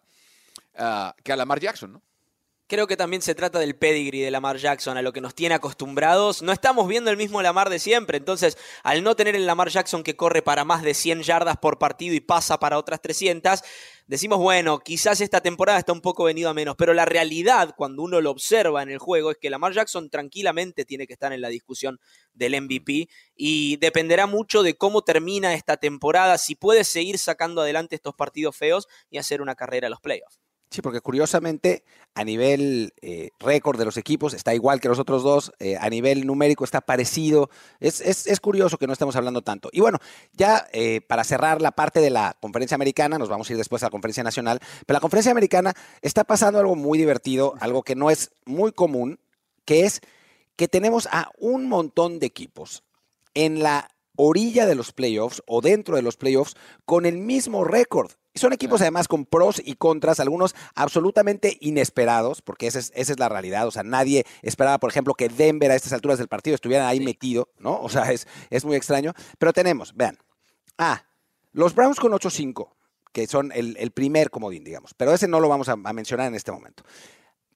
[0.75, 2.01] a- que a Lamar Jackson, ¿no?
[2.71, 5.55] Creo que también se trata del pedigree de Lamar Jackson, a lo que nos tiene
[5.55, 6.41] acostumbrados.
[6.41, 10.03] No estamos viendo el mismo Lamar de siempre, entonces al no tener el Lamar Jackson
[10.03, 13.61] que corre para más de 100 yardas por partido y pasa para otras 300,
[14.07, 18.03] decimos, bueno, quizás esta temporada está un poco venido a menos, pero la realidad cuando
[18.03, 21.41] uno lo observa en el juego es que Lamar Jackson tranquilamente tiene que estar en
[21.41, 21.99] la discusión
[22.31, 27.95] del MVP y dependerá mucho de cómo termina esta temporada, si puede seguir sacando adelante
[27.95, 30.40] estos partidos feos y hacer una carrera a los playoffs.
[30.71, 31.83] Sí, porque curiosamente
[32.15, 35.89] a nivel eh, récord de los equipos está igual que los otros dos, eh, a
[35.89, 37.49] nivel numérico está parecido,
[37.81, 39.67] es, es, es, curioso que no estemos hablando tanto.
[39.73, 39.97] Y bueno,
[40.31, 43.83] ya eh, para cerrar la parte de la conferencia americana, nos vamos a ir después
[43.83, 47.95] a la conferencia nacional, pero la conferencia americana está pasando algo muy divertido, algo que
[47.95, 49.19] no es muy común,
[49.65, 49.99] que es
[50.55, 52.85] que tenemos a un montón de equipos
[53.33, 56.55] en la orilla de los playoffs o dentro de los playoffs
[56.85, 58.11] con el mismo récord.
[58.33, 63.19] Son equipos además con pros y contras, algunos absolutamente inesperados, porque esa es, esa es,
[63.19, 63.67] la realidad.
[63.67, 66.99] O sea, nadie esperaba, por ejemplo, que Denver a estas alturas del partido estuviera ahí
[66.99, 67.05] sí.
[67.05, 67.79] metido, ¿no?
[67.81, 69.13] O sea, es, es muy extraño.
[69.37, 70.17] Pero tenemos, vean,
[70.77, 71.03] ah,
[71.51, 72.69] los Browns con 8-5,
[73.11, 74.93] que son el, el, primer comodín, digamos.
[74.93, 76.83] Pero ese no lo vamos a, a mencionar en este momento.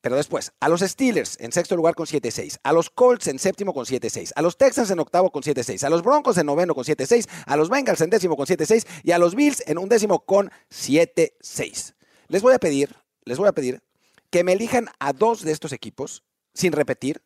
[0.05, 3.73] Pero después, a los Steelers en sexto lugar con 7-6, a los Colts en séptimo
[3.73, 6.83] con 7-6, a los Texans en octavo con 7-6, a los Broncos en noveno con
[6.83, 10.51] 7-6, a los Bengals en décimo con 7-6 y a los Bills en undécimo con
[10.69, 11.95] 7-6.
[12.27, 13.81] Les voy a pedir, les voy a pedir
[14.29, 17.23] que me elijan a dos de estos equipos sin repetir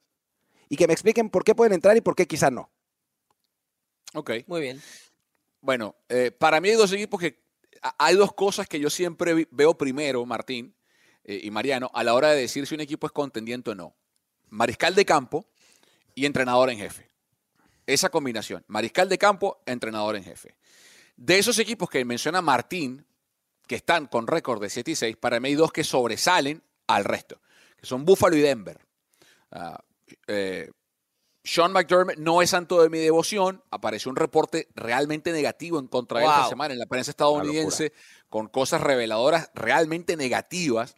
[0.70, 2.72] y que me expliquen por qué pueden entrar y por qué quizá no.
[4.13, 4.32] Ok.
[4.48, 4.82] Muy bien.
[5.60, 7.44] Bueno, eh, para mí hay dos equipos que
[7.98, 10.74] hay dos cosas que yo siempre veo primero, Martín
[11.30, 13.96] eh, y Mariano, a la hora de decir si un equipo es contendiente o no.
[14.50, 15.46] Mariscal de campo
[16.15, 17.08] y entrenador en jefe.
[17.86, 18.65] Esa combinación.
[18.68, 20.56] Mariscal de campo, entrenador en jefe.
[21.15, 23.06] De esos equipos que menciona Martín,
[23.68, 27.06] que están con récord de 7 y 6, para mí hay dos que sobresalen al
[27.06, 27.39] resto,
[27.78, 28.80] que son Buffalo y Denver.
[29.52, 29.78] Uh,
[30.26, 30.72] eh,
[31.44, 33.63] Sean McDermott no es santo de mi devoción.
[33.70, 36.34] Apareció un reporte realmente negativo en contra de wow.
[36.34, 37.94] esta semana en la prensa estadounidense
[38.30, 40.96] con cosas reveladoras realmente negativas.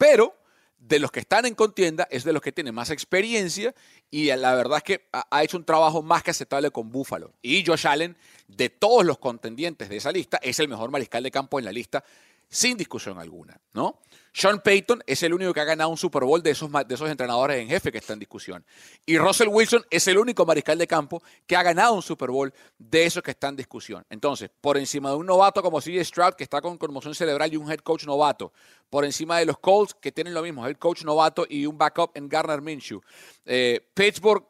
[0.00, 0.34] Pero
[0.78, 3.74] de los que están en contienda es de los que tienen más experiencia
[4.10, 7.34] y la verdad es que ha hecho un trabajo más que aceptable con Buffalo.
[7.42, 8.16] Y Josh Allen,
[8.48, 11.72] de todos los contendientes de esa lista, es el mejor mariscal de campo en la
[11.72, 12.02] lista,
[12.48, 14.00] sin discusión alguna, ¿no?
[14.32, 16.70] Sean Payton es el único que ha ganado un Super Bowl de esos,
[17.10, 18.64] entrenadores en jefe que está en discusión.
[19.04, 22.52] Y Russell Wilson es el único mariscal de campo que ha ganado un Super Bowl
[22.78, 24.04] de esos que están en discusión.
[24.08, 27.56] Entonces, por encima de un novato como CJ Stroud, que está con conmoción cerebral y
[27.56, 28.52] un head coach novato,
[28.88, 32.12] por encima de los Colts, que tienen lo mismo, head coach novato y un backup
[32.14, 33.00] en Garner Minshew.
[33.44, 34.44] Eh, Pittsburgh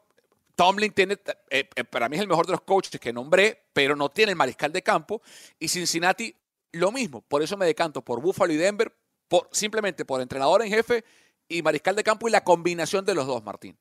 [0.55, 1.17] Tomlin tiene,
[1.49, 4.35] eh, para mí es el mejor de los coaches que nombré, pero no tiene el
[4.35, 5.21] mariscal de campo.
[5.57, 6.35] Y Cincinnati,
[6.73, 7.21] lo mismo.
[7.21, 8.93] Por eso me decanto por Buffalo y Denver,
[9.31, 11.05] por, simplemente por entrenador en jefe
[11.47, 13.77] y mariscal de campo y la combinación de los dos, Martín.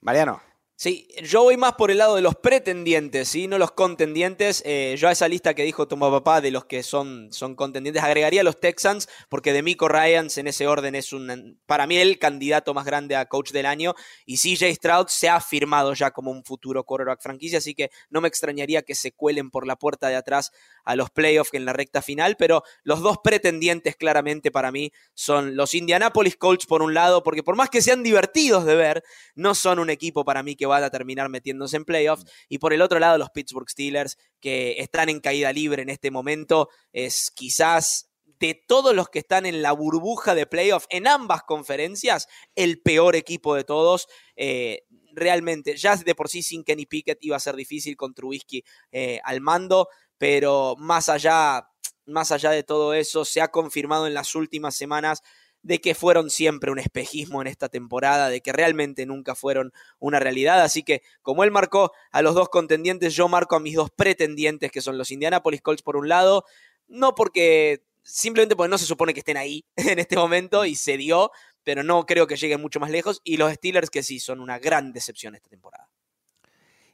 [0.00, 0.40] Mariano.
[0.82, 3.46] Sí, yo voy más por el lado de los pretendientes, ¿sí?
[3.46, 4.64] no los contendientes.
[4.66, 8.02] Eh, yo a esa lista que dijo Toma Papá de los que son, son contendientes
[8.02, 12.18] agregaría a los Texans, porque Demico Ryans en ese orden es un, para mí el
[12.18, 13.94] candidato más grande a coach del año.
[14.26, 18.20] Y CJ Stroud se ha firmado ya como un futuro quarterback franquicia, así que no
[18.20, 20.50] me extrañaría que se cuelen por la puerta de atrás
[20.84, 22.34] a los playoffs en la recta final.
[22.36, 27.44] Pero los dos pretendientes claramente para mí son los Indianapolis Colts por un lado, porque
[27.44, 29.04] por más que sean divertidos de ver,
[29.36, 32.24] no son un equipo para mí que van a terminar metiéndose en playoffs.
[32.48, 36.10] Y por el otro lado, los Pittsburgh Steelers, que están en caída libre en este
[36.10, 38.08] momento, es quizás
[38.40, 43.14] de todos los que están en la burbuja de playoffs en ambas conferencias, el peor
[43.14, 44.08] equipo de todos.
[44.34, 44.82] Eh,
[45.14, 49.20] realmente, ya de por sí sin Kenny Pickett iba a ser difícil con Trubisky eh,
[49.22, 51.68] al mando, pero más allá,
[52.06, 55.22] más allá de todo eso, se ha confirmado en las últimas semanas
[55.62, 60.18] de que fueron siempre un espejismo en esta temporada, de que realmente nunca fueron una
[60.18, 60.60] realidad.
[60.62, 64.72] Así que, como él marcó a los dos contendientes, yo marco a mis dos pretendientes,
[64.72, 66.44] que son los Indianapolis Colts por un lado,
[66.88, 70.96] no porque, simplemente porque no se supone que estén ahí en este momento y se
[70.96, 71.30] dio,
[71.62, 74.58] pero no creo que lleguen mucho más lejos, y los Steelers que sí son una
[74.58, 75.88] gran decepción esta temporada.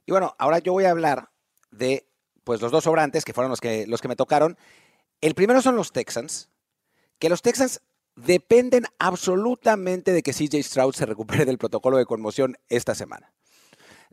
[0.04, 1.30] Y bueno, ahora yo voy a hablar
[1.70, 2.06] de
[2.44, 4.56] pues los dos sobrantes, que fueron los que, los que me tocaron.
[5.20, 6.50] El primero son los Texans,
[7.18, 7.82] que los Texans
[8.26, 13.32] dependen absolutamente de que CJ Stroud se recupere del protocolo de conmoción esta semana.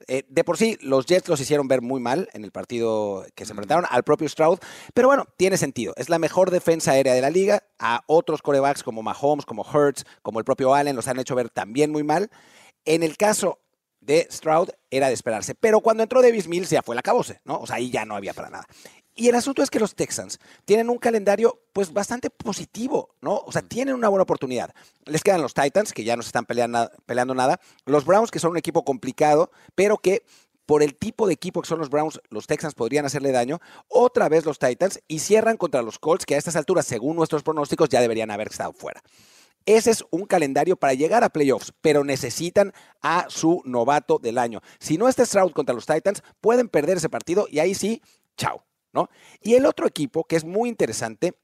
[0.07, 3.45] Eh, de por sí, los Jets los hicieron ver muy mal en el partido que
[3.45, 4.59] se enfrentaron al propio Stroud,
[4.93, 5.93] pero bueno, tiene sentido.
[5.95, 7.63] Es la mejor defensa aérea de la liga.
[7.79, 11.49] A otros corebacks como Mahomes, como Hurts, como el propio Allen los han hecho ver
[11.49, 12.29] también muy mal.
[12.83, 13.59] En el caso
[14.01, 17.59] de Stroud era de esperarse, pero cuando entró Davis Mills ya fue la cabose, ¿no?
[17.59, 18.65] O sea, ahí ya no había para nada.
[19.17, 23.41] Y el asunto es que los Texans tienen un calendario pues bastante positivo, ¿no?
[23.45, 24.75] O sea, tienen una buena oportunidad.
[25.06, 28.39] Les quedan los Titans, que ya no se están peleando, peleando nada, los Browns, que
[28.39, 30.23] son un equipo complicado, pero que
[30.65, 33.60] por el tipo de equipo que son los Browns, los Texans podrían hacerle daño.
[33.88, 37.43] Otra vez los Titans y cierran contra los Colts, que a estas alturas, según nuestros
[37.43, 39.01] pronósticos, ya deberían haber estado fuera.
[39.65, 44.62] Ese es un calendario para llegar a playoffs, pero necesitan a su novato del año.
[44.80, 48.01] Si no está Stroud contra los Titans, pueden perder ese partido y ahí sí,
[48.38, 48.63] chao.
[48.95, 49.10] ¿No?
[49.41, 51.38] Y el otro equipo que es muy interesante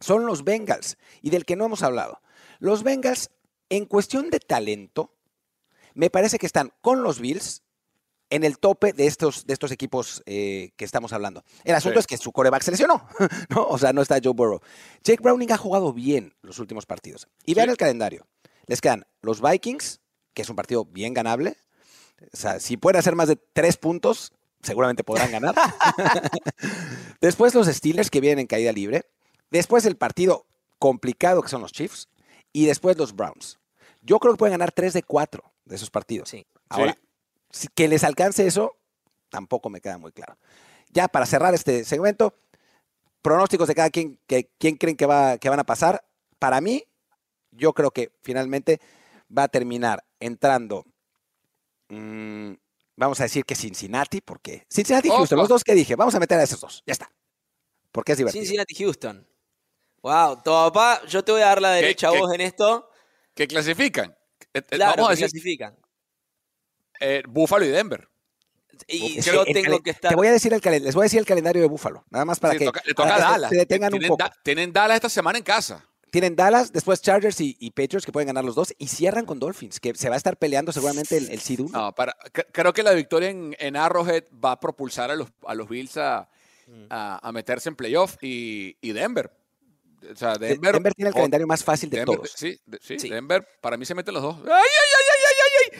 [0.00, 2.20] son los Bengals y del que no hemos hablado.
[2.58, 3.30] Los Bengals,
[3.68, 5.14] en cuestión de talento,
[5.94, 7.62] me parece que están con los Bills
[8.30, 11.44] en el tope de estos, de estos equipos eh, que estamos hablando.
[11.64, 12.00] El asunto Sí.
[12.00, 13.06] es que su coreback se lesionó,
[13.50, 13.64] ¿no?
[13.66, 14.60] O sea, no está Joe Burrow.
[15.04, 17.28] Jake Browning ha jugado bien los últimos partidos.
[17.44, 17.72] Y vean Sí.
[17.72, 18.26] el calendario.
[18.66, 20.00] Les quedan los Vikings,
[20.32, 21.58] que es un partido bien ganable.
[22.32, 24.32] O sea, si pueden hacer más de tres puntos,
[24.62, 25.54] seguramente podrán ganar.
[27.20, 29.04] Después los Steelers, que vienen en caída libre.
[29.50, 30.46] Después el partido
[30.78, 32.08] complicado, que son los Chiefs.
[32.52, 33.58] Y después los Browns.
[34.02, 36.28] Yo creo que pueden ganar tres de cuatro de esos partidos.
[36.28, 36.46] Sí.
[36.68, 36.98] Ahora,
[37.74, 38.76] que les alcance eso,
[39.30, 40.36] tampoco me queda muy claro.
[40.90, 42.34] Ya para cerrar este segmento,
[43.22, 46.04] pronósticos de cada quien, que, quién creen que, va, que van a pasar.
[46.38, 46.84] Para mí,
[47.52, 48.80] yo creo que finalmente
[49.36, 50.84] va a terminar entrando,
[51.88, 52.52] mm,
[52.96, 55.18] vamos a decir que Cincinnati, porque Cincinnati y.
[55.18, 57.10] Houston, los dos que dije, vamos a meter a esos dos, ya está.
[57.90, 58.42] Porque es divertido.
[58.42, 59.28] Cincinnati Houston.
[60.02, 62.88] Wow, papá, yo te voy a dar la derecha a vos en esto.
[63.34, 64.10] Que clasifican.
[64.52, 65.78] Eh, eh, Claro, Vamos a que decir clasifican.
[67.00, 68.08] eh, Buffalo y Denver.
[68.88, 70.08] Y Es yo tengo que estar.
[70.10, 72.40] Te voy a decir el les voy a decir el calendario de Búfalo, nada más
[72.40, 73.16] para Sí, que, toca- para toca
[73.50, 73.56] que
[74.00, 74.24] se- un poco.
[74.24, 75.86] Da- tienen Dallas esta semana en casa.
[76.12, 79.38] Tienen Dallas, después Chargers y, y Patriots que pueden ganar los dos y cierran con
[79.40, 81.70] Dolphins, que se va a estar peleando seguramente el, el seed uno.
[81.86, 85.28] No, para, cre- creo que la victoria en, en Arrowhead va a propulsar a los,
[85.46, 86.28] a los Bills a,
[86.68, 86.84] Mm.
[86.90, 89.32] a- a meterse en playoff y, y Denver.
[90.12, 92.30] O sea, De- Denver, Denver, tiene el calendario más fácil de Denver, todos.
[92.36, 93.08] Sí, sí, Sí.
[93.08, 94.36] Denver, para mí se meten los dos.
[94.44, 95.11] ¡Ay, ay, ay, ay, ay, ay, ay!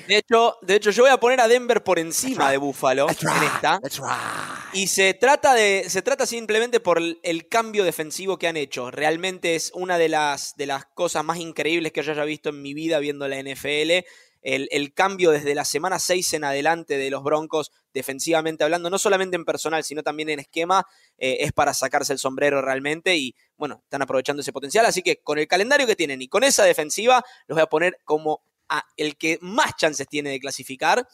[0.06, 3.42] De hecho, de hecho, yo voy a poner a Denver por encima de Buffalo en
[3.44, 3.80] esta.
[3.82, 4.74] right.
[4.74, 5.84] Y se trata de.
[5.88, 8.90] Se trata simplemente por el, el cambio defensivo que han hecho.
[8.90, 12.62] Realmente es una de las, de las cosas más increíbles que yo haya visto en
[12.62, 14.04] mi vida viendo la NFL.
[14.44, 18.98] El, el cambio desde la semana 6 en adelante de los Broncos, defensivamente hablando, no
[18.98, 20.84] solamente en personal, sino también en esquema,
[21.16, 23.16] eh, es para sacarse el sombrero realmente.
[23.16, 24.84] Y bueno, están aprovechando ese potencial.
[24.84, 27.98] Así que con el calendario que tienen y con esa defensiva, los voy a poner
[28.04, 28.42] como
[28.96, 31.06] el que más chances tiene de clasificar.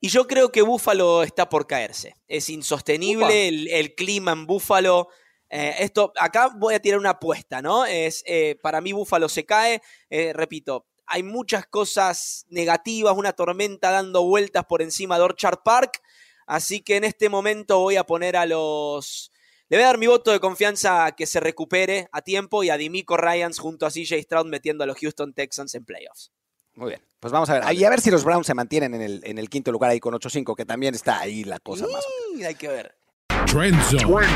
[0.00, 2.14] Y yo creo que Búfalo está por caerse.
[2.26, 5.08] Es insostenible el clima en Búfalo.
[5.50, 7.84] Eh, esto, acá voy a tirar una apuesta, ¿no?
[7.84, 9.82] Es, eh, para mí Búfalo se cae.
[10.08, 16.00] Eh, repito, hay muchas cosas negativas, una tormenta dando vueltas por encima de Orchard Park.
[16.46, 19.32] Así que en este momento voy a poner a los...
[19.68, 22.70] Le voy a dar mi voto de confianza a que se recupere a tiempo y
[22.70, 26.32] a Dimico Ryans junto a CJ Stroud metiendo a los Houston Texans en playoffs.
[26.74, 27.74] Muy bien, pues vamos a ver.
[27.74, 30.00] Y a ver si los Browns se mantienen en el, en el quinto lugar ahí
[30.00, 32.04] con 8-5, que también está ahí la cosa más.
[32.34, 32.94] Mm, hay que ver.
[33.46, 34.26] Trend Zone.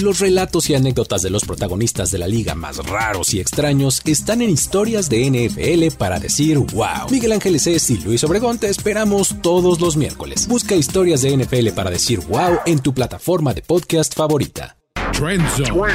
[0.00, 4.42] Los relatos y anécdotas de los protagonistas de la liga más raros y extraños están
[4.42, 7.08] en historias de NFL para decir wow.
[7.10, 10.46] Miguel Ángeles es y Luis Obregón te esperamos todos los miércoles.
[10.48, 14.76] Busca historias de NFL para decir wow en tu plataforma de podcast favorita.
[15.16, 15.94] Trend Zone.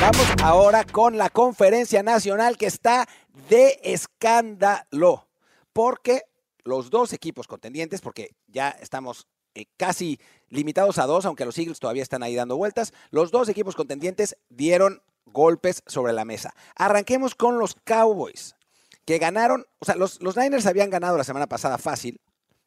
[0.00, 3.06] Vamos ahora con la conferencia nacional que está
[3.50, 5.28] de escándalo.
[5.74, 6.22] Porque
[6.64, 11.80] los dos equipos contendientes, porque ya estamos eh, casi limitados a dos, aunque los Eagles
[11.80, 16.54] todavía están ahí dando vueltas, los dos equipos contendientes dieron golpes sobre la mesa.
[16.76, 18.56] Arranquemos con los Cowboys,
[19.04, 22.22] que ganaron, o sea, los, los Niners habían ganado la semana pasada fácil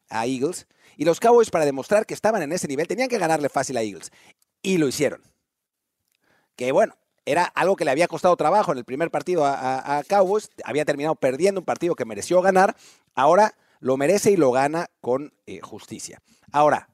[0.08, 3.48] a Eagles, y los Cowboys para demostrar que estaban en ese nivel tenían que ganarle
[3.48, 4.12] fácil a Eagles,
[4.62, 5.33] y lo hicieron
[6.56, 10.50] que bueno, era algo que le había costado trabajo en el primer partido a, Cowboys,
[10.64, 12.76] había terminado perdiendo un partido que mereció ganar,
[13.14, 16.22] ahora lo merece y lo gana con eh, justicia.
[16.52, 16.88] Ahora,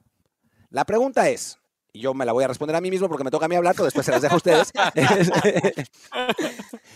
[0.71, 1.59] la pregunta es,
[1.93, 3.57] y yo me la voy a responder a mí mismo porque me toca a mí
[3.57, 4.73] hablar, pero después se las dejo a ustedes,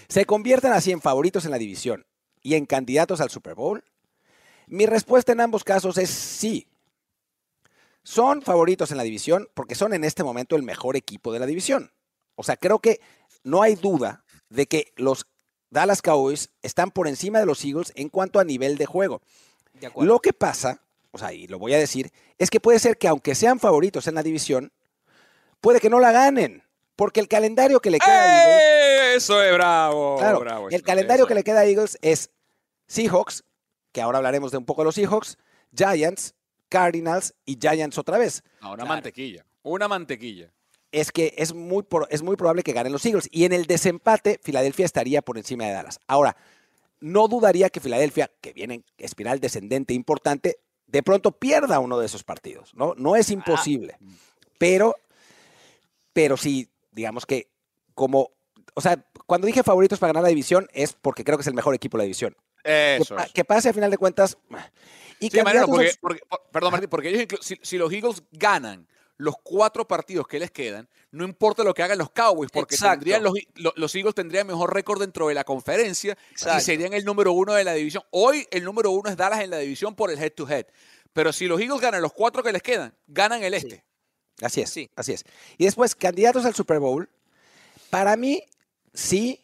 [0.09, 2.07] ¿se convierten así en favoritos en la división
[2.43, 3.85] y en candidatos al Super Bowl?
[4.67, 6.69] Mi respuesta en ambos casos es sí.
[8.03, 11.47] Son favoritos en la división porque son en este momento el mejor equipo de la
[11.47, 11.91] división.
[12.37, 13.01] O sea, creo que
[13.43, 15.27] no hay duda de que los
[15.71, 19.21] Dallas Cowboys están por encima de los Eagles en cuanto a nivel de juego.
[19.73, 19.91] De.
[19.97, 23.09] Lo que pasa, o sea, y lo voy a decir, es que puede ser que
[23.09, 24.73] aunque sean favoritos en la división,
[25.61, 26.63] puede que no la ganen.
[26.97, 29.15] Porque el calendario que le queda a Eagles, ¡Eh!
[29.17, 30.17] Eso es bravo.
[30.19, 31.29] claro, bravo, el calendario eso.
[31.29, 32.31] que le queda a Eagles es
[32.87, 33.45] Seahawks,
[33.93, 35.39] que ahora hablaremos de un poco de los Seahawks,
[35.73, 36.35] Giants,
[36.69, 38.43] Cardinals y Giants otra vez.
[38.61, 39.45] No, una mantequilla.
[39.63, 40.53] Una mantequilla.
[41.01, 43.29] Es que es muy, por- es muy probable que ganen los Eagles.
[43.33, 45.99] Y en el desempate, Filadelfia estaría por encima de Dallas.
[46.07, 46.37] Ahora,
[47.01, 52.07] no dudaría que Filadelfia, que viene en espiral descendente importante, de pronto pierda uno de
[52.07, 52.73] esos partidos.
[52.75, 53.97] No, no es imposible.
[54.59, 54.95] Pero,
[56.13, 57.49] pero sí, digamos que
[57.95, 58.31] como,
[58.75, 61.55] o sea, cuando dije favoritos para ganar la división es porque creo que es el
[61.55, 62.37] mejor equipo de la división.
[62.63, 63.33] Que, Eso pa- es.
[63.33, 64.39] que pase a final de cuentas.
[65.21, 66.21] Y Sí, Mariano, porque,
[66.53, 70.89] perdón, Martín, porque ellos, si, si los Eagles ganan los cuatro partidos que les quedan,
[71.13, 74.75] no importa lo que hagan los Cowboys, porque tendrían los, lo- los Eagles tendrían mejor
[74.75, 76.59] récord dentro de la conferencia Exacto.
[76.59, 78.03] y serían el número uno de la división.
[78.11, 80.67] Hoy el número uno es Dallas en la división por el head to head.
[81.13, 83.85] Pero si los Eagles ganan los cuatro que les quedan, ganan el este.
[84.43, 84.91] Así es, Sí.
[84.97, 85.25] así es.
[85.59, 87.09] Y después, candidatos al Super Bowl,
[87.91, 88.43] para mí,
[88.93, 89.44] sí,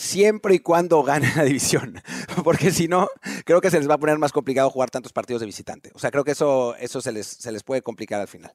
[0.00, 2.02] siempre y cuando gane la división.
[2.42, 3.08] Porque si no,
[3.44, 5.90] creo que se les va a poner más complicado jugar tantos partidos de visitante.
[5.94, 8.52] O sea, creo que eso, eso se, les, se les puede complicar al final.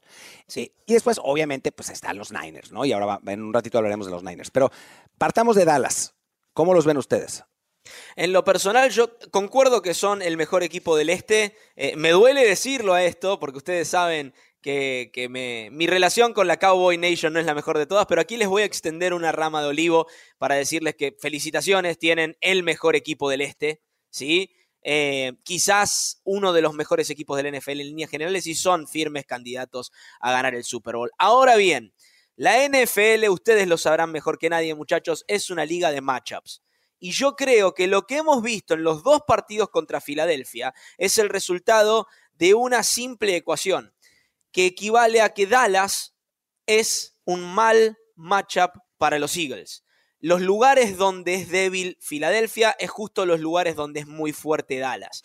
[0.48, 0.74] Sí.
[0.86, 2.84] Y después, obviamente, pues están los Niners, ¿no?
[2.86, 4.50] Y ahora va- en un ratito hablaremos de los Niners.
[4.52, 4.72] Pero
[5.18, 6.14] partamos de Dallas.
[6.54, 7.44] ¿Cómo los ven ustedes?
[8.16, 11.56] En lo personal, yo concuerdo que son el mejor equipo del este.
[11.76, 14.34] Eh, me duele decirlo a esto, porque ustedes saben
[14.66, 18.36] que, mi relación con la Cowboy Nation no es la mejor de todas, pero aquí
[18.36, 20.08] les voy a extender una rama de olivo
[20.40, 24.52] para decirles que felicitaciones, tienen el mejor equipo del este, ¿sí?
[24.82, 29.26] Eh, quizás uno de los mejores equipos del NFL en líneas generales y son firmes
[29.26, 31.12] candidatos a ganar el Super Bowl.
[31.20, 31.94] Ahora bien,
[32.36, 36.64] la NFL, ustedes lo sabrán mejor que nadie, muchachos, es una liga de matchups.
[37.00, 41.18] Y yo creo que lo que hemos visto en los dos partidos contra Filadelfia es
[41.20, 43.95] el resultado de una simple ecuación,
[44.56, 46.16] que equivale a que Dallas
[46.66, 49.84] es un mal matchup para los Eagles.
[50.22, 55.24] Los lugares donde es débil Filadelfia es justo los lugares donde es muy fuerte Dallas.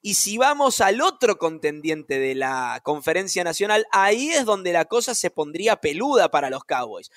[0.00, 5.14] Y si vamos al otro contendiente de la conferencia nacional, ahí es donde la cosa
[5.14, 7.12] se pondría peluda para los Cowboys.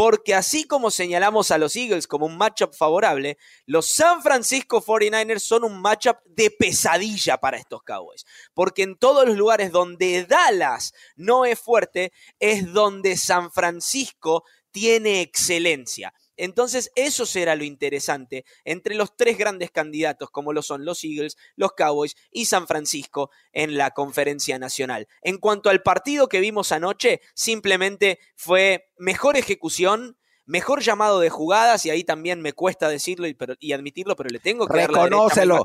[0.00, 3.36] Porque así como señalamos a los Eagles como un matchup favorable,
[3.66, 8.24] los San Francisco 49ers son un matchup de pesadilla para estos Cowboys.
[8.54, 15.20] Porque en todos los lugares donde Dallas no es fuerte, es donde San Francisco tiene
[15.20, 16.14] excelencia.
[16.44, 21.36] Entonces, eso será lo interesante entre los tres grandes candidatos, como lo son los Eagles,
[21.56, 25.06] los Cowboys y San Francisco en la conferencia nacional.
[25.22, 31.84] En cuanto al partido que vimos anoche, simplemente fue mejor ejecución, mejor llamado de jugadas,
[31.86, 34.90] y ahí también me cuesta decirlo y, pero- y admitirlo, pero le tengo que dar
[34.90, 35.18] la derecha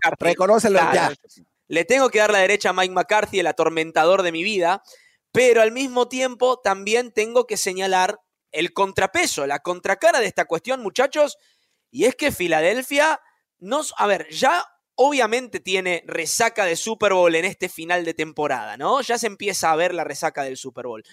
[0.04, 1.14] a Reconócelo, ya.
[1.68, 4.84] Le tengo que dar la derecha a Mike McCarthy, el atormentador de mi vida,
[5.32, 8.20] pero al mismo tiempo también tengo que señalar
[8.56, 11.38] el contrapeso, la contracara de esta cuestión, muchachos,
[11.91, 13.22] y es que Filadelfia,
[13.60, 14.65] nos, a ver, ya
[14.96, 19.02] obviamente tiene resaca de Super Bowl en este final de temporada, ¿no?
[19.02, 21.04] Ya se empieza a ver la resaca del Super Bowl.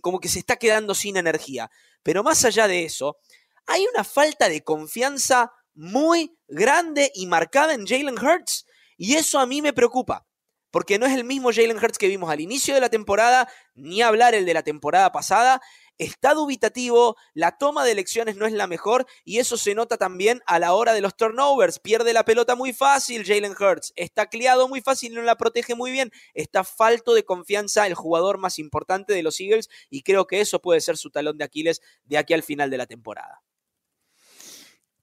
[0.00, 1.70] Como que se está quedando sin energía.
[2.02, 3.18] Pero más allá de eso,
[3.66, 8.66] hay una falta de confianza muy grande y marcada en Jalen Hurts.
[8.96, 10.26] Y eso a mí me preocupa.
[10.70, 14.02] Porque no es el mismo Jalen Hurts que vimos al inicio de la temporada, ni
[14.02, 15.60] hablar el de la temporada pasada.
[16.02, 20.40] Está dubitativo, la toma de elecciones no es la mejor y eso se nota también
[20.46, 21.78] a la hora de los turnovers.
[21.78, 25.74] Pierde la pelota muy fácil Jalen Hurts, está cliado muy fácil y no la protege
[25.74, 26.10] muy bien.
[26.32, 30.62] Está falto de confianza el jugador más importante de los Eagles y creo que eso
[30.62, 33.42] puede ser su talón de Aquiles de aquí al final de la temporada.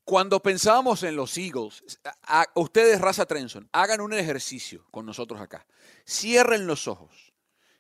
[0.03, 1.83] Cuando pensábamos en los Eagles,
[2.23, 5.67] a- a- ustedes, Raza Trenson, hagan un ejercicio con nosotros acá.
[6.07, 7.33] Cierren los ojos.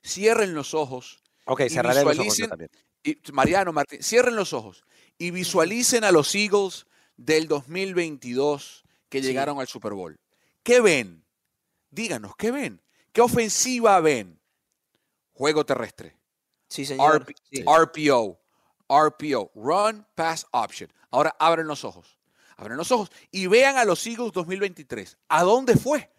[0.05, 1.23] Cierren los ojos.
[1.45, 2.69] Ok, Y cerraré los ojos visualicen- también.
[3.07, 4.83] Y, Mariano, Martín, cierren los ojos
[5.17, 9.27] y visualicen a los Eagles del 2022 que Sí.
[9.27, 10.19] llegaron al Super Bowl.
[10.63, 11.23] ¿Qué ven?
[11.89, 12.81] Díganos, ¿qué ven?
[13.13, 14.39] ¿Qué ofensiva ven?
[15.33, 16.17] Juego terrestre.
[16.67, 17.23] Sí, señor.
[17.25, 17.63] RP- Sí.
[17.65, 18.39] RPO.
[18.89, 19.51] RPO.
[19.55, 20.91] Run, Pass Option.
[21.11, 22.17] Ahora abren los ojos.
[22.57, 25.17] Abren los ojos y vean a los Eagles 2023.
[25.29, 26.11] ¿A dónde fue?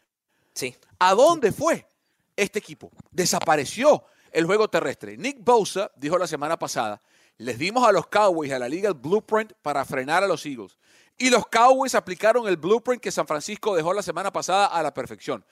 [0.55, 0.75] Sí.
[0.99, 1.87] ¿A dónde fue
[2.37, 2.91] este equipo?
[3.11, 5.17] Desapareció el juego terrestre.
[5.17, 7.03] Nick Bosa dijo la semana pasada,
[7.39, 10.79] les dimos a los Cowboys, a la liga, el blueprint para frenar a los Eagles.
[11.17, 14.95] Y los Cowboys aplicaron el blueprint que San Francisco dejó la semana pasada a la
[14.95, 15.45] perfección.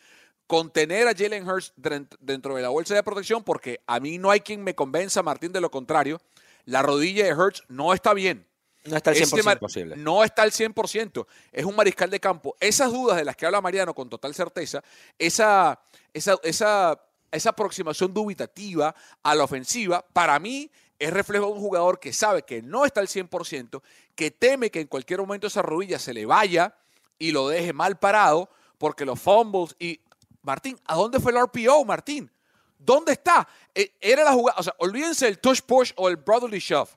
[0.47, 1.73] Contener a Jalen Hurts
[2.21, 5.53] dentro de la bolsa de protección porque a mí no hay quien me convenza, Martín,
[5.53, 6.21] de lo contrario.
[6.67, 8.47] La rodilla de Hurts no está bien.
[8.85, 9.45] No está al Este 100%.
[9.45, 9.97] mar- posible.
[9.97, 11.27] No está al 100%.
[11.51, 12.57] Es un mariscal de campo.
[12.61, 14.85] Esas dudas de las que habla Mariano con total certeza,
[15.19, 15.81] esa,
[16.13, 17.01] esa, esa,
[17.37, 22.43] esa aproximación dubitativa a la ofensiva, para mí es reflejo de un jugador que sabe
[22.43, 23.83] que no está al 100%,
[24.15, 26.75] que teme que en cualquier momento esa rodilla se le vaya
[27.19, 30.01] y lo deje mal parado, porque los fumbles y...
[30.43, 32.31] Martín, ¿a dónde fue el RPO, Martín?
[32.79, 33.49] ¿Dónde está?
[33.75, 36.89] Eh, Era la jugada, o sea, olvídense del touch push o el brotherly shove.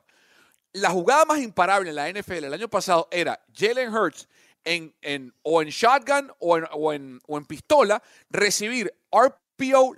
[0.74, 4.28] La jugada más imparable en la NFL el año pasado era Jalen Hurts
[4.64, 9.36] en, en- o en shotgun o en, o, en, o en pistola, recibir RPO,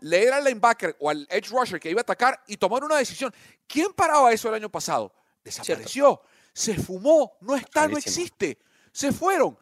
[0.01, 3.33] leer al linebacker o al edge rusher que iba a atacar y tomar una decisión.
[3.67, 5.13] ¿Quién paraba eso el año pasado?
[5.43, 6.21] Desapareció,
[6.53, 8.57] se fumó, no está, no existe,
[8.91, 9.57] se fueron.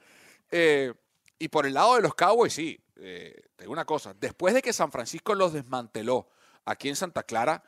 [0.51, 0.93] Eh,
[1.37, 4.61] y por el lado de los Cowboys, sí, eh, te digo una cosa, después de
[4.61, 6.27] que San Francisco los desmanteló
[6.65, 7.63] aquí en Santa Clara,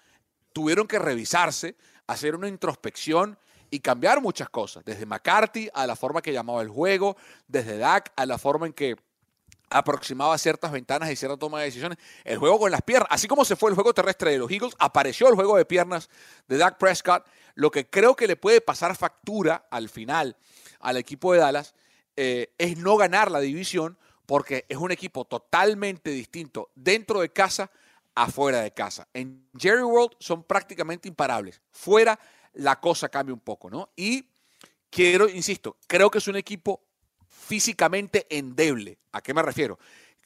[0.54, 1.76] tuvieron que revisarse,
[2.08, 3.38] hacer una introspección
[3.70, 7.16] y cambiar muchas cosas, desde McCarthy a la forma que llamaba el juego,
[7.48, 8.98] desde Dak a la forma en que
[9.72, 11.98] aproximaba ciertas ventanas y cierta toma de decisiones.
[12.24, 14.76] El juego con las piernas, así como se fue el juego terrestre de los Eagles,
[14.78, 16.10] apareció el juego de piernas
[16.48, 17.26] de Dak Prescott.
[17.56, 20.38] Lo que creo que le puede pasar factura al final
[20.80, 21.74] al equipo de Dallas
[22.16, 27.72] eh, es no ganar la división porque es un equipo totalmente distinto dentro de casa
[28.16, 29.08] afuera de casa.
[29.14, 31.62] En Jerry World son prácticamente imparables.
[31.72, 32.20] Fuera
[32.54, 33.90] la cosa cambia un poco, ¿no?
[33.96, 34.30] Y
[34.90, 36.84] quiero, insisto, creo que es un equipo
[37.52, 38.98] físicamente endeble.
[39.12, 39.78] ¿A qué me refiero?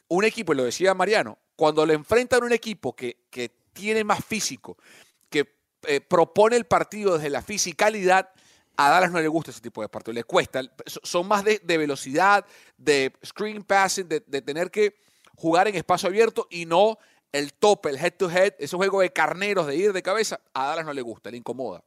[0.09, 4.03] Un equipo, y lo decía Mariano, cuando le enfrentan a un equipo que, que tiene
[4.03, 4.77] más físico,
[5.31, 5.55] que
[5.87, 8.29] eh, propone el partido desde la fisicalidad,
[8.77, 10.61] a Dallas no le gusta ese tipo de partido, le cuesta.
[10.85, 12.45] So- Son más de, de velocidad,
[12.77, 14.95] de screen passing, de, de tener que
[15.35, 16.99] jugar en espacio abierto y no
[17.31, 20.67] el tope, el head to head, ese juego de carneros, de ir de cabeza, a
[20.67, 21.83] Dallas no le gusta, le incomoda.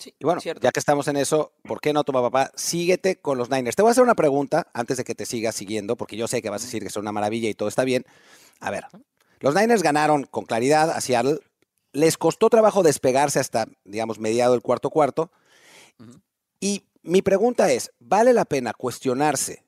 [0.00, 0.62] Sí, Y bueno, cierto.
[0.62, 2.50] ya que estamos en eso, ¿por qué no, toma papá?
[2.54, 3.76] Síguete con los Niners.
[3.76, 6.40] Te voy a hacer una pregunta antes de que te sigas siguiendo, porque yo sé
[6.40, 8.06] que vas a decir que son una maravilla y todo está bien.
[8.60, 8.86] A ver,
[9.40, 11.40] los Niners ganaron con claridad a Seattle.
[11.92, 15.30] Les costó trabajo despegarse hasta, digamos, mediado el cuarto cuarto.
[16.60, 19.64] Y mi pregunta es, ¿vale la pena cuestionarse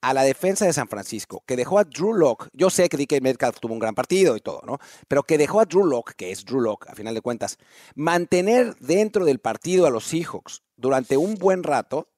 [0.00, 3.20] a la defensa de San Francisco, que dejó a Drew Lock, yo sé que DK
[3.22, 4.78] Metcalf tuvo un gran partido y todo, ¿no?
[5.08, 7.58] Pero que dejó a Drew Lock, que es Drew Lock, a final de cuentas,
[7.94, 12.08] mantener dentro del partido a los Seahawks durante un buen rato,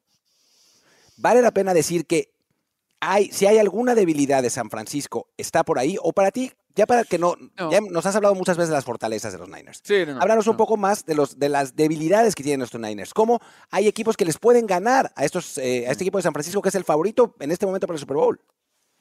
[1.16, 2.32] vale la pena decir que
[3.00, 6.86] hay, si hay alguna debilidad de San Francisco, está por ahí, o para ti, ya
[6.86, 7.70] para que no, No.
[7.70, 9.80] ya nos has hablado muchas veces de las fortalezas de los Niners.
[9.84, 12.80] Sí, no, no, Háblanos un poco más de, los, de las debilidades que tienen nuestros
[12.82, 13.12] Niners.
[13.14, 16.32] ¿Cómo hay equipos que les pueden ganar a, estos, eh, a este equipo de San
[16.32, 18.40] Francisco, que es el favorito en este momento para el Super Bowl?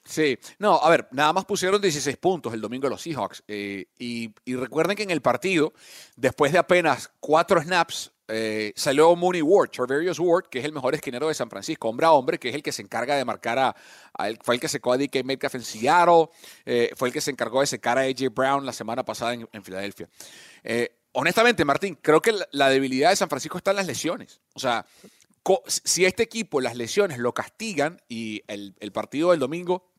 [0.03, 3.43] Sí, no, a ver, nada más pusieron 16 puntos el domingo los Seahawks.
[3.47, 5.73] eh, y, y recuerden que en el partido,
[6.15, 10.95] después de apenas cuatro snaps, eh, salió Mooney Ward, Charverius Ward, que es el mejor
[10.95, 13.59] esquinero de San Francisco, hombre a hombre, que es el que se encarga de marcar
[13.59, 13.75] a,
[14.43, 16.29] fue el que secó a DK Metcalf en Seattle,
[16.65, 19.63] eh, fue el que se encargó de secar a AJ Brown la semana pasada en,
[19.63, 20.09] Filadelfia.
[20.63, 24.41] Eh, honestamente, Martín, creo que la, debilidad de San Francisco está en las lesiones.
[24.53, 24.85] O sea,
[25.67, 29.90] si este equipo, las lesiones lo castigan y el partido del domingo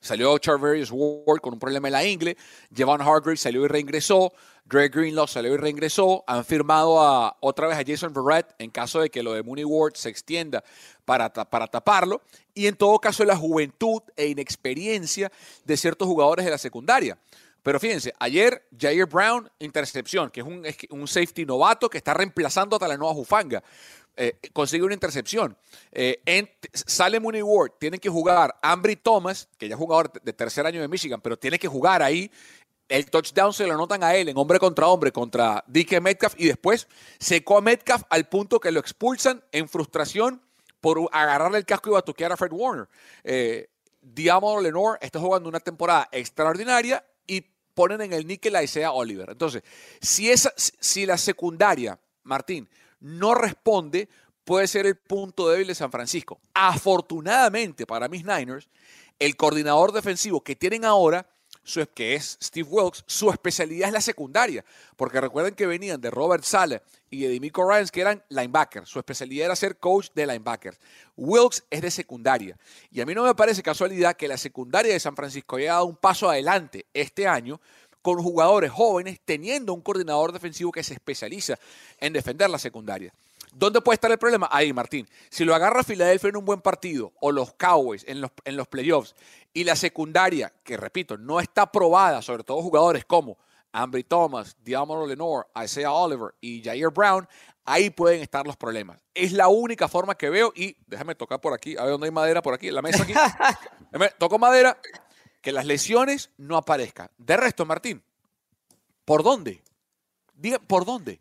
[0.00, 2.36] Salió Charverius Ward con un problema en la ingle.
[2.74, 4.32] Javon Hargrave salió y reingresó.
[4.64, 6.24] Dre Greenlaw salió y reingresó.
[6.26, 9.64] Han firmado a, otra vez a Jason Verrett en caso de que lo de Mooney
[9.64, 10.64] Ward se extienda
[11.04, 12.22] para, para taparlo.
[12.54, 15.30] Y en todo caso, la juventud e inexperiencia
[15.64, 17.18] de ciertos jugadores de la secundaria.
[17.62, 22.76] Pero fíjense, ayer Jair Brown, intercepción, que es un, un safety novato que está reemplazando
[22.76, 23.62] a Talanoa Jufanga.
[24.16, 25.56] Eh, consigue una intercepción.
[25.92, 26.20] Eh,
[26.72, 30.80] sale Mooney Ward, tiene que jugar Ambry Thomas, que ya es jugador de tercer año
[30.80, 32.30] de Michigan, pero tiene que jugar ahí.
[32.88, 36.48] El touchdown se lo anotan a él en hombre contra hombre contra DK Metcalf y
[36.48, 36.88] después
[37.18, 40.42] secó a Metcalf al punto que lo expulsan en frustración
[40.80, 42.88] por agarrarle el casco y batuquear a Fred Warner.
[43.22, 43.68] Eh,
[44.00, 47.42] Diamond Lenore está jugando una temporada extraordinaria y
[47.74, 49.30] ponen en el níquel a Isaiah Oliver.
[49.30, 49.62] Entonces,
[50.00, 52.68] si, esa, si la secundaria, Martín,
[53.00, 54.08] no responde,
[54.44, 56.40] puede ser el punto débil de San Francisco.
[56.54, 58.68] Afortunadamente para mis Niners,
[59.18, 61.26] el coordinador defensivo que tienen ahora,
[61.94, 64.64] que es Steve Wilkes, su especialidad es la secundaria.
[64.96, 68.88] Porque recuerden que venían de Robert Sale y de Demico Ryans, que eran linebackers.
[68.88, 70.78] Su especialidad era ser coach de linebackers.
[71.16, 72.56] Wilkes es de secundaria.
[72.90, 75.86] Y a mí no me parece casualidad que la secundaria de San Francisco haya dado
[75.86, 77.60] un paso adelante este año
[78.02, 81.58] con jugadores jóvenes teniendo un coordinador defensivo que se especializa
[81.98, 83.12] en defender la secundaria.
[83.52, 84.48] ¿Dónde puede estar el problema?
[84.50, 85.08] Ahí, Martín.
[85.28, 88.68] Si lo agarra Filadelfia en un buen partido o los Cowboys en los, en los
[88.68, 89.14] playoffs
[89.52, 93.38] y la secundaria, que repito, no está probada, sobre todo jugadores como
[93.72, 97.26] Ambry Thomas, Diamond Lenore, Isaiah Oliver y Jair Brown,
[97.64, 98.98] ahí pueden estar los problemas.
[99.14, 102.12] Es la única forma que veo y déjame tocar por aquí, a ver dónde hay
[102.12, 103.14] madera por aquí, en la mesa aquí.
[104.18, 104.76] Toco madera,
[105.40, 107.10] que las lesiones no aparezcan.
[107.18, 108.02] De resto, Martín,
[109.04, 109.62] ¿por dónde?
[110.34, 111.20] Diga, ¿por dónde?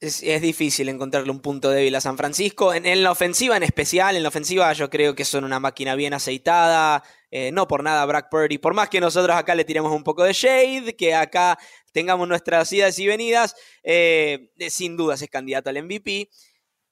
[0.00, 2.72] Es, es difícil encontrarle un punto débil a San Francisco.
[2.72, 6.14] En, la ofensiva en especial, en la ofensiva yo creo que son una máquina bien
[6.14, 7.02] aceitada.
[7.30, 10.24] Eh, no por nada Brock Purdy, por más que nosotros acá le tiremos un poco
[10.24, 11.58] de shade, que acá
[11.92, 13.54] tengamos nuestras idas y venidas,
[13.84, 16.28] eh, eh, sin dudas es candidato al MVP.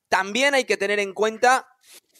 [0.09, 1.67] También hay que tener en cuenta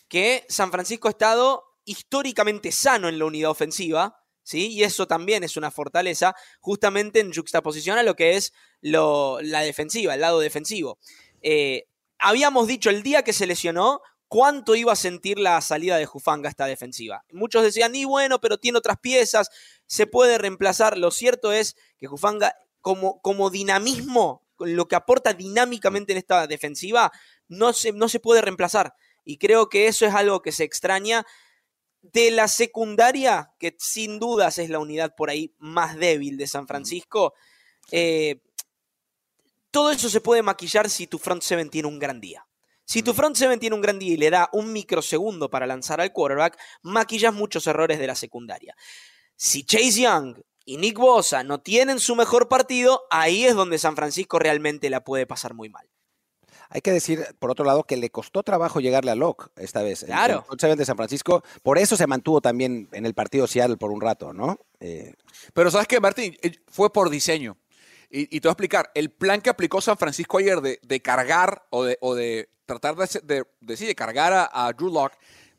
[0.09, 4.69] que San Francisco ha estado históricamente sano en la unidad ofensiva, ¿sí?
[4.69, 10.15] Y eso también es una fortaleza, justamente en juxtaposición a lo que es la defensiva,
[10.15, 10.99] el lado defensivo.
[11.43, 11.87] Eh,
[12.19, 16.49] habíamos dicho el día que se lesionó cuánto iba a sentir la salida de Jufanga
[16.49, 17.25] esta defensiva.
[17.33, 19.51] Muchos decían, y bueno, pero tiene otras piezas,
[19.87, 20.99] se puede reemplazar.
[20.99, 27.13] Lo cierto es que Jufanga, como, como dinamismo, lo que aporta dinámicamente en esta defensiva,
[27.49, 28.95] no se, no se puede reemplazar.
[29.25, 31.27] Y creo que eso es algo que se extraña
[32.03, 36.67] de la secundaria, que sin dudas es la unidad por ahí más débil de San
[36.67, 37.35] Francisco.
[37.91, 38.41] Eh,
[39.71, 42.47] todo eso se puede maquillar si tu front seven tiene un gran día.
[42.85, 46.01] Si tu front seven tiene un gran día y le da un microsegundo para lanzar
[46.01, 48.75] al quarterback, maquillas muchos errores de la secundaria.
[49.37, 53.95] Si Chase Young y Nick Bosa no tienen su mejor partido, ahí es donde San
[53.95, 55.89] Francisco realmente la puede pasar muy mal.
[56.71, 60.05] Hay que decir, por otro lado, que le costó trabajo llegarle a Locke esta vez.
[60.05, 60.45] Claro.
[60.53, 63.91] El seven de San Francisco, por eso se mantuvo también en el partido Seattle por
[63.91, 64.59] un rato, ¿no?
[64.81, 65.15] Eh,
[65.55, 66.37] Pero ¿sabes qué, Martín?
[66.43, 67.57] Eh, Fue por diseño.
[68.11, 71.01] Y, y te voy a explicar, el plan que aplicó San Francisco ayer de, de
[71.01, 75.13] cargar o de, o de tratar de, de, de, sí, cargar a, a Drew Lock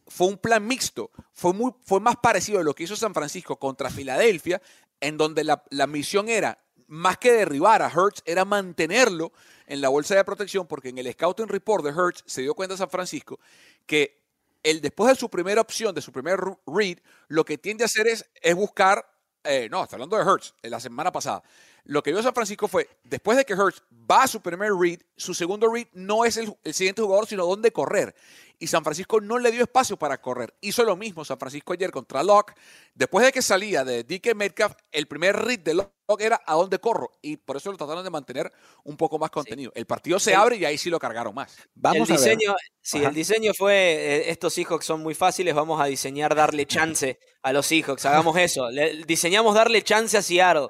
[0.07, 1.11] fue un plan mixto.
[1.33, 4.61] Fue, muy, fue más parecido a lo que hizo San Francisco contra Filadelfia,
[4.99, 6.59] en donde la, la misión era,
[6.89, 9.31] más que derribar a Hurts, era mantenerlo
[9.67, 12.75] en la bolsa de protección, porque en el scouting report de Hurts se dio cuenta
[12.75, 13.39] San Francisco
[13.85, 14.19] que
[14.63, 18.07] el, después de su primera opción, de su primer read, lo que tiende a hacer
[18.07, 19.05] es, es buscar,
[19.43, 21.43] eh, no, está hablando de Hurts, en la semana pasada.
[21.85, 24.99] Lo que vio San Francisco fue, después de que Hurts va a su primer read,
[25.15, 28.15] su segundo read no es el siguiente jugador, sino dónde correr.
[28.61, 30.53] Y San Francisco no le dio espacio para correr.
[30.59, 32.53] Hizo lo mismo San Francisco ayer contra Locke.
[32.93, 36.77] Después de que salía de DK Metcalf, el primer read de Locke era a dónde
[36.79, 37.09] corro.
[37.21, 38.51] Y por eso lo trataron de mantener
[38.83, 39.71] un poco más contenido.
[39.75, 41.55] El partido se abre y ahí sí lo cargaron más.
[41.73, 42.35] vamos el a ver.
[42.37, 43.07] diseño, sí, Ajá.
[43.07, 47.53] el diseño fue, eh, estos Seahawks son muy fáciles, vamos a diseñar darle chance a
[47.53, 48.69] los Seahawks, hagamos eso.
[48.69, 50.67] Le- diseñamos darle chance a Seattle.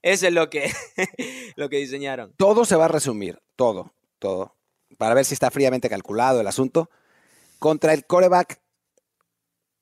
[0.00, 0.72] Eso es lo que,
[1.56, 2.34] lo que diseñaron.
[2.36, 4.56] Todo se va a resumir, todo, todo,
[4.96, 6.88] para ver si está fríamente calculado el asunto.
[7.62, 8.60] Contra el coreback,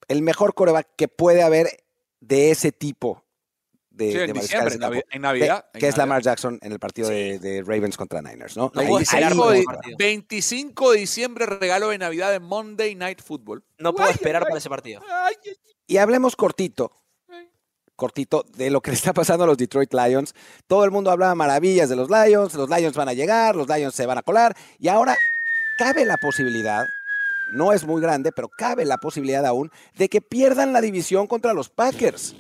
[0.09, 1.69] el mejor coreback que puede haber
[2.21, 3.25] de ese tipo
[3.89, 4.91] de, Sí, de en diciembre, Navidad.
[4.91, 5.97] de- en que es Navidad.
[5.97, 8.71] Lamar Jackson en el partido de, de Ravens contra Niners, ¿no?
[8.75, 9.77] No Ahí- puedo ahí esperar lo por vamos ese a ver.
[9.81, 9.97] partido.
[9.99, 13.65] 25 de diciembre, regalo de Navidad de Monday Night Football.
[13.79, 15.01] No puedo Ay, esperar ay, para ese partido.
[15.09, 15.53] ay, ay,
[15.87, 16.93] Y hablemos cortito,
[17.97, 20.35] cortito de lo que le está pasando a los Detroit Lions.
[20.67, 23.95] Todo el mundo hablaba maravillas de los Lions, los Lions van a llegar, los Lions
[23.95, 25.17] se van a colar, y ahora
[25.79, 26.85] cabe la posibilidad,
[27.53, 31.53] no es muy grande, pero cabe la posibilidad aún de que pierdan la división contra
[31.53, 32.35] los Packers.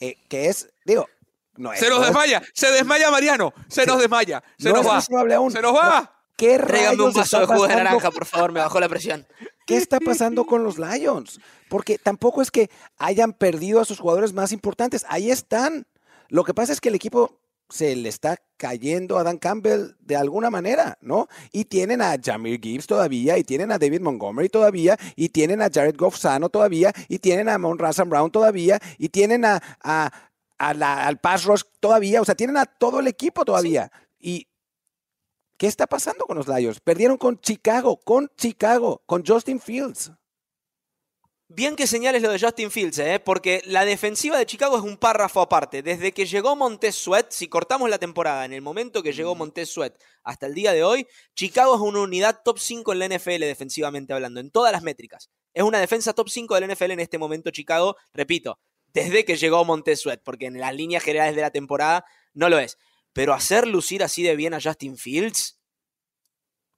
[0.00, 1.08] Eh, que es, digo,
[1.56, 1.80] no es.
[1.80, 5.08] Se nos no es- desmaya, se desmaya Mariano, se nos desmaya, se no nos es
[5.10, 5.50] va, aún.
[5.52, 6.10] se nos va.
[6.36, 9.24] ¿Qué Tráigame un rayos vaso de jugo de naranja, por favor, me bajó la presión.
[9.66, 11.40] ¿Qué está pasando con los Lions?
[11.68, 15.06] Porque tampoco es que hayan perdido a sus jugadores más importantes.
[15.08, 15.86] Ahí están.
[16.28, 17.38] Lo que pasa es que el equipo
[17.68, 21.28] se le está cayendo a Dan Campbell de alguna manera, ¿no?
[21.52, 25.70] Y tienen a Jamir Gibbs todavía, y tienen a David Montgomery todavía, y tienen a
[25.72, 30.10] Jared Goff sano todavía, y tienen a Mon Razan Brown todavía, y tienen a, a-
[30.58, 33.90] a la- al pass rush todavía, o sea, tienen a todo el equipo todavía.
[34.20, 34.46] Y
[35.56, 36.80] ¿qué está pasando con los Lions?
[36.80, 40.12] Perdieron con Chicago, con Chicago, con Justin Fields.
[41.48, 43.20] Bien que señales lo de Justin Fields, ¿eh?
[43.20, 45.82] porque la defensiva de Chicago es un párrafo aparte.
[45.82, 49.68] Desde que llegó Montez Sweat, si cortamos la temporada en el momento que llegó Montez
[49.68, 53.40] Sweat hasta el día de hoy, Chicago es una unidad top 5 en la NFL
[53.40, 55.30] defensivamente hablando, en todas las métricas.
[55.52, 58.58] Es una defensa top 5 de la NFL en este momento Chicago, repito,
[58.94, 62.58] desde que llegó Montez Sweat, porque en las líneas generales de la temporada no lo
[62.58, 62.78] es.
[63.12, 65.60] Pero hacer lucir así de bien a Justin Fields,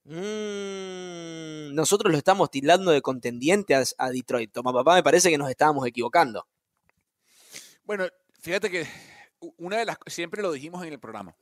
[0.07, 4.51] mm, nosotros lo estamos tildando de contendiente a, a Detroit.
[4.51, 6.47] Toma papá, me parece que nos estábamos equivocando.
[7.83, 8.05] Bueno,
[8.41, 8.87] fíjate que
[9.57, 11.35] una de las siempre lo dijimos en el programa.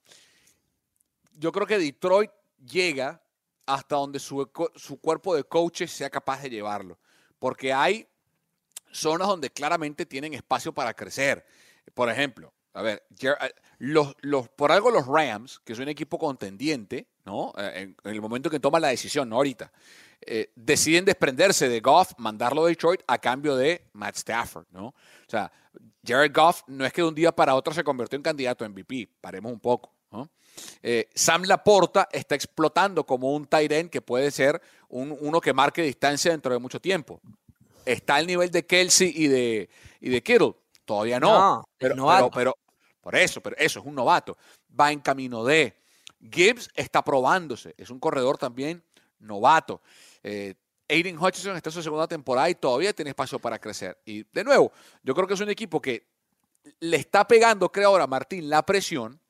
[1.33, 2.31] Yo creo que Detroit
[2.65, 3.21] llega
[3.65, 6.99] hasta donde su, su cuerpo de coaches sea capaz de llevarlo,
[7.39, 8.07] porque hay
[8.91, 11.45] zonas donde claramente tienen espacio para crecer.
[11.93, 13.29] Por ejemplo, a ver, eh,
[13.79, 17.51] los, los, por algo los Rams, que es un equipo contendiente, ¿no?
[17.57, 19.71] Eh, En, en el momento que toman la decisión, no ahorita,
[20.21, 24.87] eh, deciden desprenderse de Goff, mandarlo a Detroit a cambio de Matt Stafford, ¿no?
[24.87, 24.93] O
[25.27, 25.51] sea,
[26.05, 28.69] Jared Goff no es que de un día para otro se convirtió en candidato a
[28.69, 30.29] MVP, paremos un poco, ¿no?
[30.81, 35.51] Eh, Sam Laporta está explotando como un tight end que puede ser un- uno que
[35.53, 37.19] marque distancia dentro de mucho tiempo.
[37.85, 39.69] Está al nivel de Kelsey y de,
[39.99, 40.55] y de Kittle.
[40.85, 41.27] Todavía no.
[41.77, 42.57] Pero, pero, pero-
[43.05, 44.35] por eso, pero eso es un novato.
[44.79, 45.75] Va en camino de.
[46.19, 47.75] Gibbs está probándose.
[47.77, 48.81] Es un corredor también
[49.19, 49.79] novato.
[50.23, 50.55] Eh,
[50.89, 53.95] Aiden Hutchinson está en su segunda temporada y todavía tiene espacio para crecer.
[54.05, 54.71] Y de nuevo,
[55.03, 56.07] yo creo que es un equipo que
[56.79, 59.21] le está pegando, creo ahora, Martín, la presión.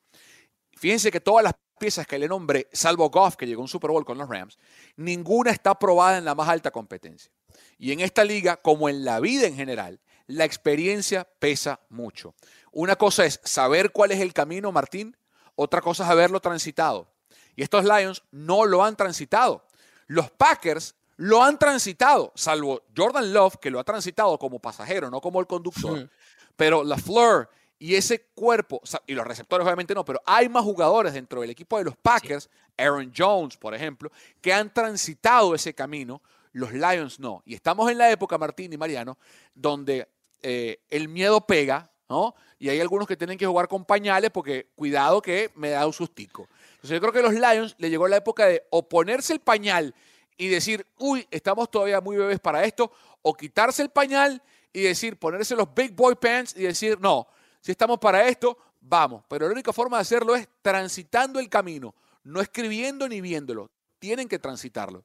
[0.72, 3.90] Fíjense que todas las piezas que le nombré, salvo Goff, que llegó a un Super
[3.90, 4.58] Bowl con los Rams,
[4.96, 7.30] ninguna está probada en la más alta competencia.
[7.76, 12.34] Y en esta liga, como en la vida en general, la experiencia pesa mucho.
[12.72, 15.16] Una cosa es saber cuál es el camino, Martín,
[15.54, 17.08] otra cosa es haberlo transitado.
[17.54, 19.66] Y estos Lions no lo han transitado.
[20.06, 25.20] Los Packers lo han transitado, salvo Jordan Love, que lo ha transitado como pasajero, no
[25.20, 26.10] como el conductor.
[26.56, 27.48] Pero LaFleur
[27.78, 31.78] y ese cuerpo, y los receptores obviamente no, pero hay más jugadores dentro del equipo
[31.78, 34.10] de los Packers, Aaron Jones, por ejemplo,
[34.40, 36.22] que han transitado ese camino.
[36.52, 37.42] Los Lions no.
[37.44, 39.18] Y estamos en la época, Martín y Mariano,
[39.54, 40.08] donde
[40.48, 42.36] eh, el miedo pega, ¿no?
[42.60, 45.92] Y hay algunos que tienen que jugar con pañales porque cuidado que me da un
[45.92, 46.48] sustico.
[46.76, 49.40] Entonces yo creo que a los Lions le llegó la época de o ponerse el
[49.40, 49.92] pañal
[50.36, 52.92] y decir, uy, estamos todavía muy bebés para esto,
[53.22, 54.40] o quitarse el pañal
[54.72, 57.26] y decir, ponerse los big boy pants y decir, no,
[57.60, 59.24] si estamos para esto, vamos.
[59.26, 61.92] Pero la única forma de hacerlo es transitando el camino,
[62.22, 63.68] no escribiendo ni viéndolo.
[63.98, 65.02] Tienen que transitarlo.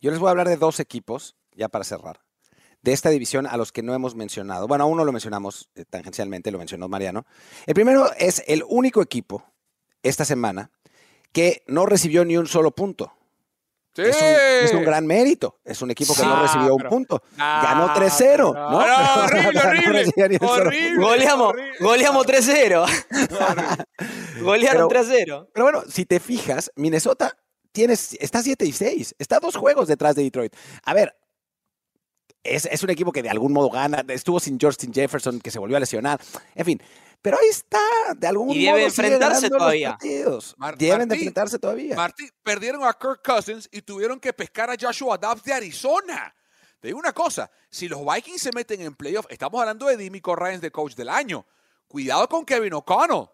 [0.00, 2.25] Yo les voy a hablar de dos equipos, ya para cerrar,
[2.86, 4.68] de esta división a los que no hemos mencionado.
[4.68, 7.26] Bueno, a uno lo mencionamos eh, tangencialmente, lo mencionó Mariano.
[7.66, 9.44] El primero es el único equipo
[10.04, 10.70] esta semana
[11.32, 13.12] que no recibió ni un solo punto.
[13.92, 14.02] Sí.
[14.02, 15.58] Es, un, es un gran mérito.
[15.64, 17.22] Es un equipo que no Ah, recibió un pero- punto.
[17.38, 18.18] Ah, Ganó 3-0.
[18.18, 18.70] pero- ¿no?
[18.86, 21.04] no, horrible, No horrible, recibió ni un solo horrible.
[21.04, 21.72] Goleamos, horrible.
[21.80, 22.86] goleamos 3-0.
[24.42, 25.48] Golearon Pero- 3-0.
[25.52, 27.36] Pero bueno, si te fijas, Minnesota
[27.72, 29.16] tiene, está 7 y 6.
[29.18, 30.54] Está dos juegos detrás de Detroit.
[30.84, 31.16] A ver,
[32.54, 34.04] es, es un equipo que de algún modo gana.
[34.08, 36.20] Estuvo sin Justin Jefferson, que se volvió a lesionar.
[36.54, 36.82] En fin,
[37.22, 37.78] pero ahí está.
[38.16, 39.90] De algún Y modo debe sigue enfrentarse todavía.
[39.90, 40.54] partidos.
[40.58, 41.96] Mar- Deben de enfrentarse todavía.
[41.96, 46.34] Martín, perdieron a Kirk Cousins y tuvieron que pescar a Joshua Dobbs de Arizona.
[46.80, 50.36] Te digo una cosa, si los Vikings se meten en playoff, estamos hablando de Dimico
[50.36, 51.46] Ryans de coach del año.
[51.88, 53.26] Cuidado con Kevin O'Connell.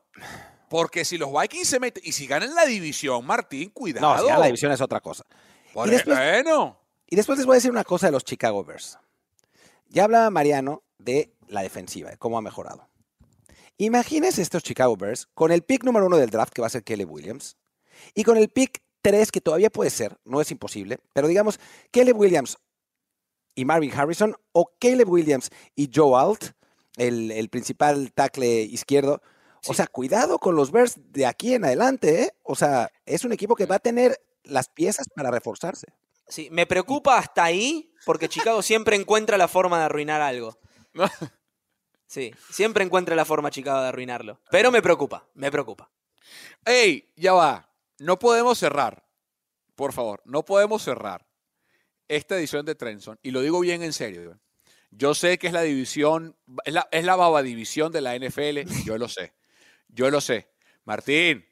[0.68, 4.14] Porque si los Vikings se meten y si ganan la división, Martín, cuidado.
[4.14, 5.24] no, si ya la división es otra cosa.
[5.74, 6.78] Por y después- bueno.
[7.08, 8.98] Y después les voy a decir una cosa de los Chicago Bears.
[9.92, 12.88] Ya hablaba Mariano de la defensiva, de cómo ha mejorado.
[13.76, 16.82] Imagínense estos Chicago Bears con el pick número uno del draft, que va a ser
[16.82, 17.58] Caleb Williams,
[18.14, 22.18] y con el pick tres, que todavía puede ser, no es imposible, pero digamos, Caleb
[22.18, 22.56] Williams
[23.54, 26.52] y Marvin Harrison, o Caleb Williams y Joe Alt,
[26.96, 29.20] el, el principal tackle izquierdo.
[29.66, 32.30] O sea, cuidado con los Bears de aquí en adelante, ¿eh?
[32.44, 35.86] O sea, es un equipo que va a tener las piezas para reforzarse.
[36.28, 40.58] Sí, me preocupa hasta ahí porque Chicago siempre encuentra la forma de arruinar algo.
[42.06, 44.40] Sí, siempre encuentra la forma Chicago de arruinarlo.
[44.50, 45.90] Pero me preocupa, me preocupa.
[46.64, 47.70] Ey, ya va.
[47.98, 49.04] No podemos cerrar.
[49.74, 51.26] Por favor, no podemos cerrar
[52.08, 53.18] esta edición de Trenson.
[53.22, 54.38] Y lo digo bien en serio.
[54.90, 58.84] Yo sé que es la división, es la, es la baba división de la NFL.
[58.84, 59.32] Yo lo sé.
[59.88, 60.50] Yo lo sé.
[60.84, 61.46] Martín,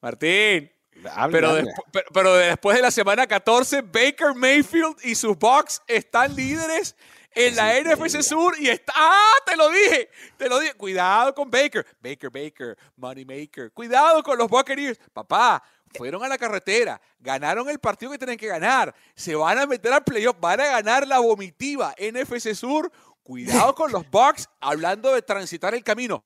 [0.00, 0.73] Martín.
[1.12, 1.62] Hable, Pero, hable.
[1.64, 6.96] despu- pero, pero después de la semana 14, Baker Mayfield y sus Bucks están líderes
[7.34, 8.92] en la NFC Sur y está.
[8.96, 9.32] ¡Ah!
[9.44, 10.08] Te lo dije.
[10.36, 10.74] Te lo dije.
[10.74, 11.84] Cuidado con Baker.
[12.00, 13.72] Baker, Baker, Moneymaker.
[13.72, 14.98] Cuidado con los Buccaneers.
[15.12, 15.62] Papá,
[15.96, 17.00] fueron a la carretera.
[17.18, 18.94] Ganaron el partido que tienen que ganar.
[19.16, 20.36] Se van a meter al playoff.
[20.40, 22.90] Van a ganar la vomitiva NFC Sur.
[23.24, 24.48] Cuidado con los Bucks.
[24.60, 26.24] Hablando de transitar el camino.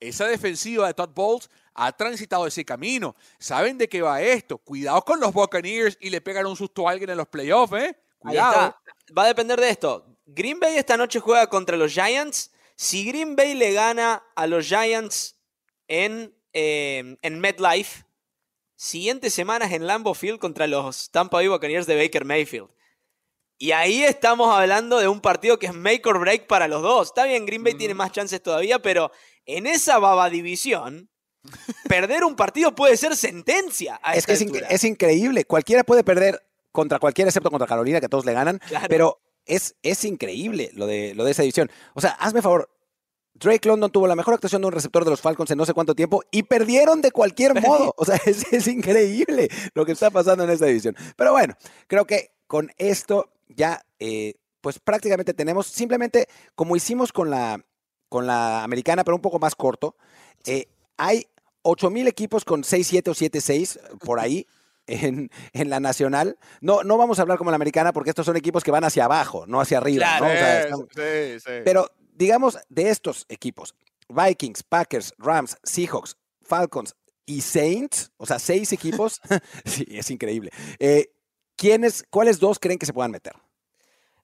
[0.00, 3.16] Esa defensiva de Todd Bowles ha transitado ese camino.
[3.38, 4.58] Saben de qué va esto.
[4.58, 7.96] Cuidado con los Buccaneers y le pegan un susto a alguien en los playoffs, ¿eh?
[8.18, 8.76] Cuidado.
[9.16, 10.16] Va a depender de esto.
[10.26, 12.52] Green Bay esta noche juega contra los Giants.
[12.74, 15.36] Si Green Bay le gana a los Giants
[15.88, 18.04] en, eh, en MetLife,
[18.76, 22.68] siguiente semana es en Lambeau Field contra los Tampa Bay Buccaneers de Baker Mayfield.
[23.58, 27.08] Y ahí estamos hablando de un partido que es make or break para los dos.
[27.08, 29.10] Está bien, Green Bay tiene más chances todavía, pero
[29.46, 31.10] en esa baba división,
[31.88, 33.98] perder un partido puede ser sentencia.
[34.02, 34.68] A Es que es, incre- altura.
[34.68, 35.44] es increíble.
[35.44, 36.40] Cualquiera puede perder
[36.70, 38.58] contra cualquiera, excepto contra Carolina, que todos le ganan.
[38.68, 38.86] Claro.
[38.88, 41.68] Pero es, es increíble lo de, lo de esa división.
[41.94, 42.70] O sea, hazme favor.
[43.34, 45.72] Drake London tuvo la mejor actuación de un receptor de los Falcons en no sé
[45.72, 47.94] cuánto tiempo y perdieron de cualquier modo.
[47.96, 50.96] O sea, es, es increíble lo que está pasando en esta división.
[51.16, 51.56] Pero bueno,
[51.86, 57.64] creo que con esto ya, eh, pues prácticamente tenemos, simplemente como hicimos con la,
[58.08, 59.96] con la americana, pero un poco más corto,
[60.44, 61.26] eh, hay
[61.62, 64.46] 8 mil equipos con 6-7 o 7-6 por ahí
[64.86, 66.38] en, en la nacional.
[66.60, 69.04] No, no vamos a hablar como la americana porque estos son equipos que van hacia
[69.04, 70.18] abajo, no hacia arriba.
[70.18, 70.26] Claro.
[70.26, 70.32] ¿no?
[70.32, 71.52] O sea, Sí, estamos- sí, sí.
[71.64, 73.74] Pero digamos de estos equipos,
[74.08, 76.94] Vikings, Packers, Rams, Seahawks, Falcons
[77.26, 79.20] y Saints, o sea, seis equipos,
[79.66, 80.50] sí, es increíble.
[80.78, 81.10] Eh,
[81.58, 83.34] ¿quiénes, ¿Cuáles dos creen que se puedan meter?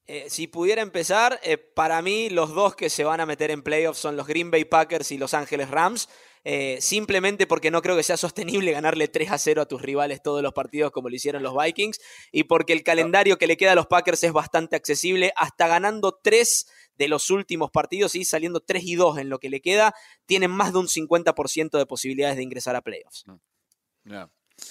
[0.07, 3.63] Eh, si pudiera empezar, eh, para mí los dos que se van a meter en
[3.63, 6.09] playoffs son los Green Bay Packers y Los Ángeles Rams.
[6.47, 10.23] eh, simplemente porque no creo que sea sostenible ganarle 3 a 0 a tus rivales
[10.23, 11.99] todos los partidos como lo hicieron los Vikings.
[12.33, 16.21] Y porque el calendario que le queda a los Packers es bastante accesible, hasta ganando
[16.23, 16.67] 3
[16.97, 19.95] de los últimos partidos y saliendo 3 y 2 en lo que le queda,
[20.27, 23.25] tienen más de un 50% de posibilidades de ingresar a playoffs.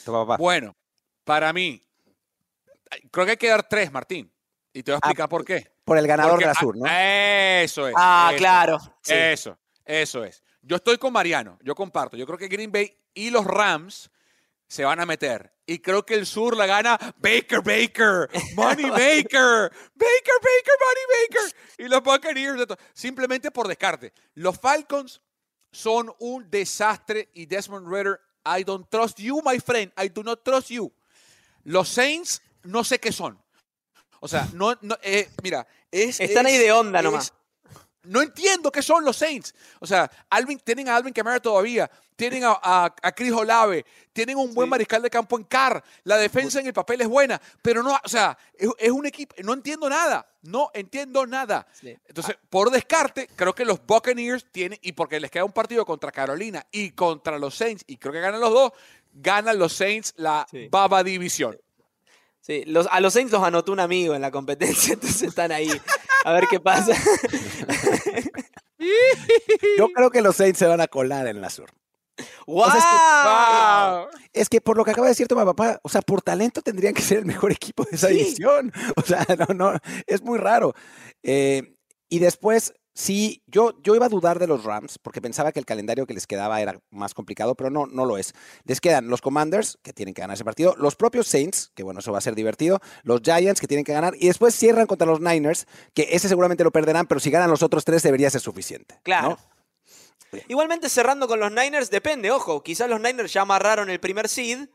[0.05, 0.37] Papá.
[0.37, 0.77] Bueno,
[1.23, 1.81] para mí,
[3.11, 4.31] creo que hay que dar tres, Martín.
[4.73, 5.71] Y te voy a explicar por qué.
[5.85, 6.85] Por el ganador Porque- de la Sur, ¿no?
[6.87, 7.93] ah, Eso es.
[7.97, 8.79] Ah, eso, claro.
[9.01, 9.13] sí.
[9.13, 10.41] Eso, eso es.
[10.61, 12.15] Yo estoy con Mariano, yo comparto.
[12.17, 14.09] Yo creo que Green Bay y los Rams
[14.67, 15.53] se van a meter.
[15.65, 21.55] Y creo que el sur la gana Baker, Baker, Money Baker, Baker, Baker, Money Baker.
[21.77, 24.13] Y los Buccaneers, simplemente por descarte.
[24.35, 25.21] Los Falcons
[25.71, 30.43] son un desastre y Desmond Ritter, I don't trust you, my friend, I do not
[30.43, 30.91] trust you.
[31.63, 33.39] Los Saints, no sé qué son.
[34.19, 36.19] O sea, no, no eh, mira, es...
[36.19, 37.33] Están ahí de onda es- nomás.
[38.03, 39.53] no entiendo qué son los Saints.
[39.79, 44.37] O sea, Alvin, tienen a Alvin Kamara todavía, tienen a, a- a Chris Olave, tienen
[44.37, 44.69] un buen Sí.
[44.69, 48.07] mariscal de campo en Carr, la defensa en el papel es buena, pero no, o
[48.09, 51.65] sea, es, es un equipo, no entiendo nada, no entiendo nada.
[51.73, 51.97] Sí.
[52.05, 56.11] Entonces, por descarte, creo que los Buccaneers tienen, y porque les queda un partido contra
[56.11, 58.71] Carolina y contra los Saints, y creo que ganan los dos,
[59.13, 60.67] ganan los Saints la Sí.
[60.71, 61.57] Baba División.
[62.45, 65.69] Sí, los- a los Saints los anotó un amigo en la competencia, entonces están ahí.
[66.25, 66.93] A ver qué pasa.
[69.77, 71.69] Yo creo que los Saints se van a colar en la Sur.
[72.45, 72.69] ¡Wow!
[72.69, 74.07] sea, es que- ¡Wow!
[74.33, 76.93] Es que por lo que acaba de decir tu papá, o sea, por talento tendrían
[76.93, 78.15] que ser el mejor equipo de esa Sí.
[78.15, 78.71] división.
[78.97, 80.73] O sea, no, no, es muy raro.
[81.23, 81.75] Eh,
[82.09, 85.65] y después, sí, yo, yo iba a dudar de los Rams porque pensaba que el
[85.65, 88.33] calendario que les quedaba era más complicado, pero no, no lo es.
[88.65, 91.99] Les quedan los Commanders, que tienen que ganar ese partido, los propios Saints, que bueno,
[91.99, 95.07] eso va a ser divertido, los Giants, que tienen que ganar, y después cierran contra
[95.07, 98.41] los Niners, que ese seguramente lo perderán, pero si ganan los otros tres debería ser
[98.41, 98.99] suficiente.
[99.03, 99.37] Claro.
[100.47, 104.69] Igualmente cerrando con los Niners, depende, ojo, quizás los Niners ya amarraron el primer seed,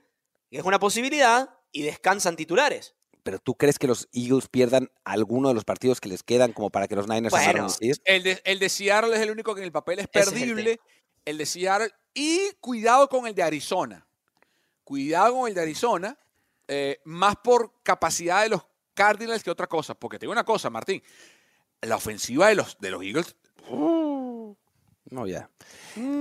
[0.51, 2.95] que es una posibilidad, y descansan titulares.
[3.23, 6.71] Pero ¿tú crees que los Eagles pierdan alguno de los partidos que les quedan como
[6.71, 7.67] para que los Niners Bueno, amarren
[8.05, 10.27] el de, el de Seattle es el único que en el papel es Ese es
[10.29, 10.81] el perdible.
[11.25, 11.91] el, de Seattle.
[12.15, 14.07] Y cuidado con el de Arizona.
[14.85, 16.19] Cuidado con el de Arizona.
[16.69, 18.63] eh, más por capacidad de los
[18.95, 19.95] Cardinals que otra cosa.
[19.95, 21.03] Porque te digo una cosa, Martín.
[21.83, 23.37] La ofensiva de los, de los Eagles.
[25.11, 25.51] No, ya.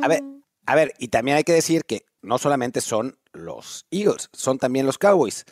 [0.02, 0.24] A ver,
[0.66, 4.86] a ver, y también hay que decir que no solamente son los Eagles, son también
[4.86, 5.46] los Cowboys,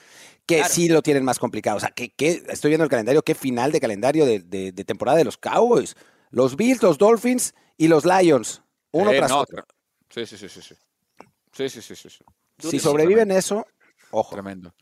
[0.45, 0.73] que Claro.
[0.73, 1.77] sí lo tienen más complicado.
[1.77, 4.83] O sea, que, que- estoy viendo el calendario, qué final de calendario de, de- de
[4.85, 5.95] temporada de los Cowboys.
[6.29, 8.61] Los Bills, los Dolphins y los Lions.
[8.91, 9.65] Uno Eh, tras no, otro.
[10.09, 10.61] Sí, sí, sí, sí.
[10.61, 10.75] Sí,
[11.69, 11.95] sí, sí, sí.
[11.95, 12.09] sí,
[12.59, 12.69] sí.
[12.71, 13.65] Si sobreviven eso,
[14.11, 14.33] ojo.
[14.35, 14.73] Tremendo.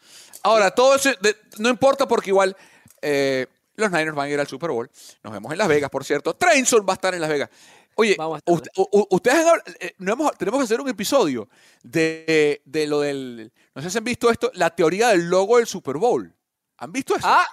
[0.43, 2.55] Ahora, todo eso de- no importa porque igual
[3.01, 4.89] eh, los Niners van a ir al Super Bowl.
[5.23, 6.33] Nos vemos en Las Vegas, por cierto.
[6.35, 7.49] Trainson va a estar en Las Vegas.
[7.95, 8.53] Oye, Vamos a estar.
[8.55, 8.71] usted-
[9.09, 11.47] ustedes han eh, no hemos- tenemos que hacer un episodio
[11.83, 13.51] de, de lo del.
[13.75, 16.35] No sé si han visto esto, la teoría del logo del Super Bowl.
[16.77, 17.25] ¿Han visto eso?
[17.27, 17.45] Ah,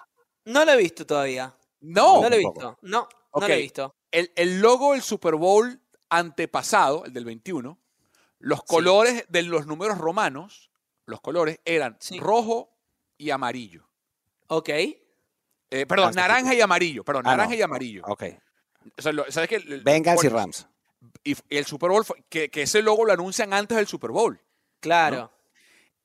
[0.46, 1.54] no lo he visto todavía.
[1.80, 2.22] no.
[2.22, 2.78] No lo he visto.
[2.82, 3.94] No, no lo he visto.
[4.10, 7.78] El, el logo del Super Bowl antepasado, el del 21,
[8.40, 10.70] los colores de los números romanos,
[11.06, 12.18] los colores eran Sí.
[12.18, 12.76] rojo
[13.18, 13.88] y amarillo.
[14.48, 14.68] Ok.
[15.72, 17.04] Eh, perdón, naranja y amarillo.
[17.04, 17.58] Perdón, Ah, naranja no.
[17.58, 18.02] y amarillo.
[18.06, 18.24] Ok.
[18.98, 19.56] O sea, lo- ¿Sabes qué?
[19.56, 20.66] El- Bengals y bueno, Rams.
[21.24, 24.40] Y el Super Bowl, fue- que, que ese logo lo anuncian antes del Super Bowl.
[24.80, 25.30] Claro.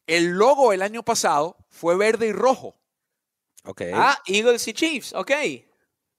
[0.08, 2.76] El logo el año pasado fue verde y rojo.
[3.64, 3.82] Ok.
[3.94, 5.14] Ah, Eagles y Chiefs.
[5.14, 5.32] Ok.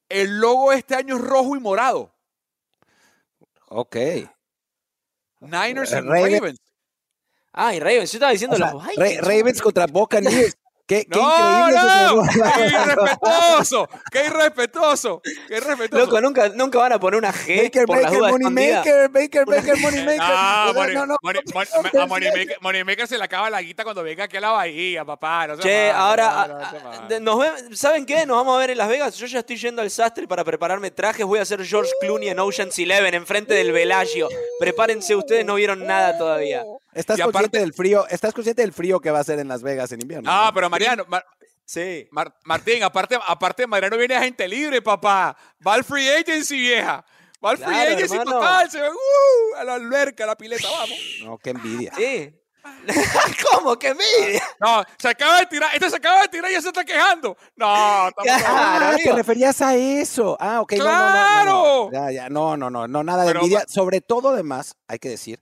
[0.08, 2.12] El logo este año es rojo y morado.
[3.68, 3.96] Ok.
[5.40, 6.60] Niners Eh, y Ravens- Ravens.
[7.52, 8.12] Ah, y Ravens.
[8.12, 9.20] Yo estaba diciendo O sea, los Ra- Vikings.
[9.22, 10.56] Ravens contra Buccaneers.
[10.86, 12.22] Qué, qué ¡No, increíble no!
[12.54, 13.88] ¡Qué irrespetuoso!
[14.12, 15.20] ¡Qué irrespetuoso!
[15.48, 16.04] ¡Qué irrespetuoso!
[16.06, 18.86] Loco, nunca, nunca van a poner una G Baker, por las Baker, dudas Money escondidas.
[18.86, 20.20] Maker, Baker, Baker, Money Maker.
[20.22, 23.24] Ah, O sea, Money- no, no, Money- no, Money- no, a Moneymaker Moneymaker se le
[23.24, 25.48] acaba la guita cuando venga aquí a la bahía, papá.
[25.48, 27.08] No Che, ahora, no, no a- sea a- malo.
[27.08, 28.24] de- nos ve- ¿saben qué?
[28.24, 29.16] Nos vamos a ver en Las Vegas.
[29.16, 31.26] Yo ya estoy yendo al sastre para prepararme trajes.
[31.26, 34.28] Voy a hacer George Clooney en Ocean's Eleven, enfrente del Bellagio.
[34.60, 36.62] Prepárense, ustedes no vieron nada todavía.
[36.96, 39.48] Estás Y consciente aparte- del frío, estás consciente del frío que va a ser en
[39.48, 40.30] Las Vegas en invierno.
[40.32, 40.54] Ah, ¿no?
[40.54, 41.24] pero Mariano, Mar-
[41.64, 42.06] Sí.
[42.12, 45.36] Mar- Martín, aparte, aparte Mariano viene a gente libre, papá.
[45.66, 47.04] Va al free agency, vieja.
[47.44, 48.30] Va al free Claro, agency hermano.
[48.38, 50.98] total, se ve, uh, a la alberca, a la pileta, vamos.
[51.24, 51.92] No, qué envidia.
[51.96, 52.32] Sí.
[53.52, 53.78] ¿Cómo?
[53.78, 54.42] ¡Qué envidia!
[54.60, 57.36] No, se acaba de tirar, este se acaba de tirar y ya se está quejando.
[57.56, 60.36] No, estamos Claro, Ah, te referías a eso.
[60.40, 60.72] Ah, ok.
[60.72, 61.12] no, no, no, no, no.
[61.12, 61.90] ¡Claro!
[61.92, 63.64] Ya, ya, no, no, no, no, nada de Pero envidia.
[63.68, 65.40] Sobre todo, además, hay que decir,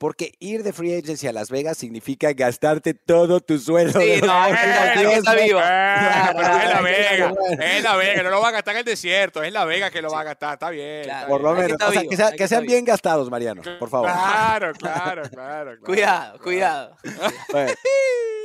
[0.00, 4.00] porque ir de free agency a Las Vegas significa gastarte todo tu sueldo.
[4.00, 5.46] Sí, de los no, próximos es que diez está meses.
[5.46, 5.60] vivo.
[5.60, 7.32] Pero es la Vega,
[7.76, 10.00] es la Vega, no lo va a gastar en el desierto, es la Vega que
[10.00, 11.02] lo va a gastar, está bien.
[11.04, 11.18] Claro.
[11.20, 11.72] está Por lo menos.
[11.72, 14.08] estar O sea, vivo, que, sea- hay que que sean bien gastados, Mariano, por favor.
[14.10, 15.30] Claro, claro, claro.
[15.30, 15.80] claro.
[15.84, 16.96] Cuidado, cuidado.
[17.52, 17.72] Bueno.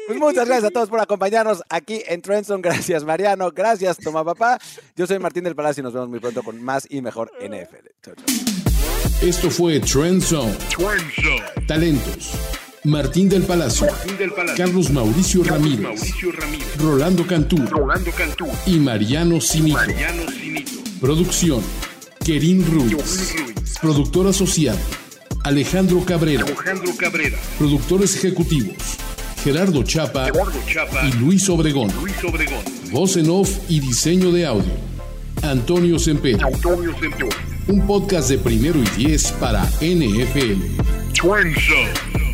[0.07, 2.61] Pues muchas gracias a todos por acompañarnos aquí en Trenson.
[2.61, 3.49] Gracias, Mariano.
[3.51, 4.59] Gracias, Toma Papá.
[4.95, 7.87] Yo soy Martín del Palacio y nos vemos muy pronto con más y mejor NFL.
[8.03, 8.64] Chau, chau.
[9.21, 10.53] Esto fue Trend Zone.
[11.67, 12.31] Talentos.
[12.83, 13.87] Martín del Palacio.
[14.55, 16.11] Carlos Mauricio Ramírez.
[16.77, 17.57] Rolando Cantú.
[18.67, 19.79] Y Mariano Cinito.
[20.99, 21.61] Producción.
[22.23, 23.33] Kerin Ruiz.
[23.81, 24.79] Productor asociado.
[25.43, 26.45] Alejandro Cabrera.
[27.57, 28.75] Productores ejecutivos.
[29.43, 30.29] Gerardo Chapa
[31.07, 31.91] y Luis Obregón.
[32.91, 34.94] Voz en off y diseño de audio.
[35.41, 36.43] Antonio Sempere.
[37.67, 40.61] Un podcast de primero y diez para NFL.
[41.13, 42.24] Trend Zone.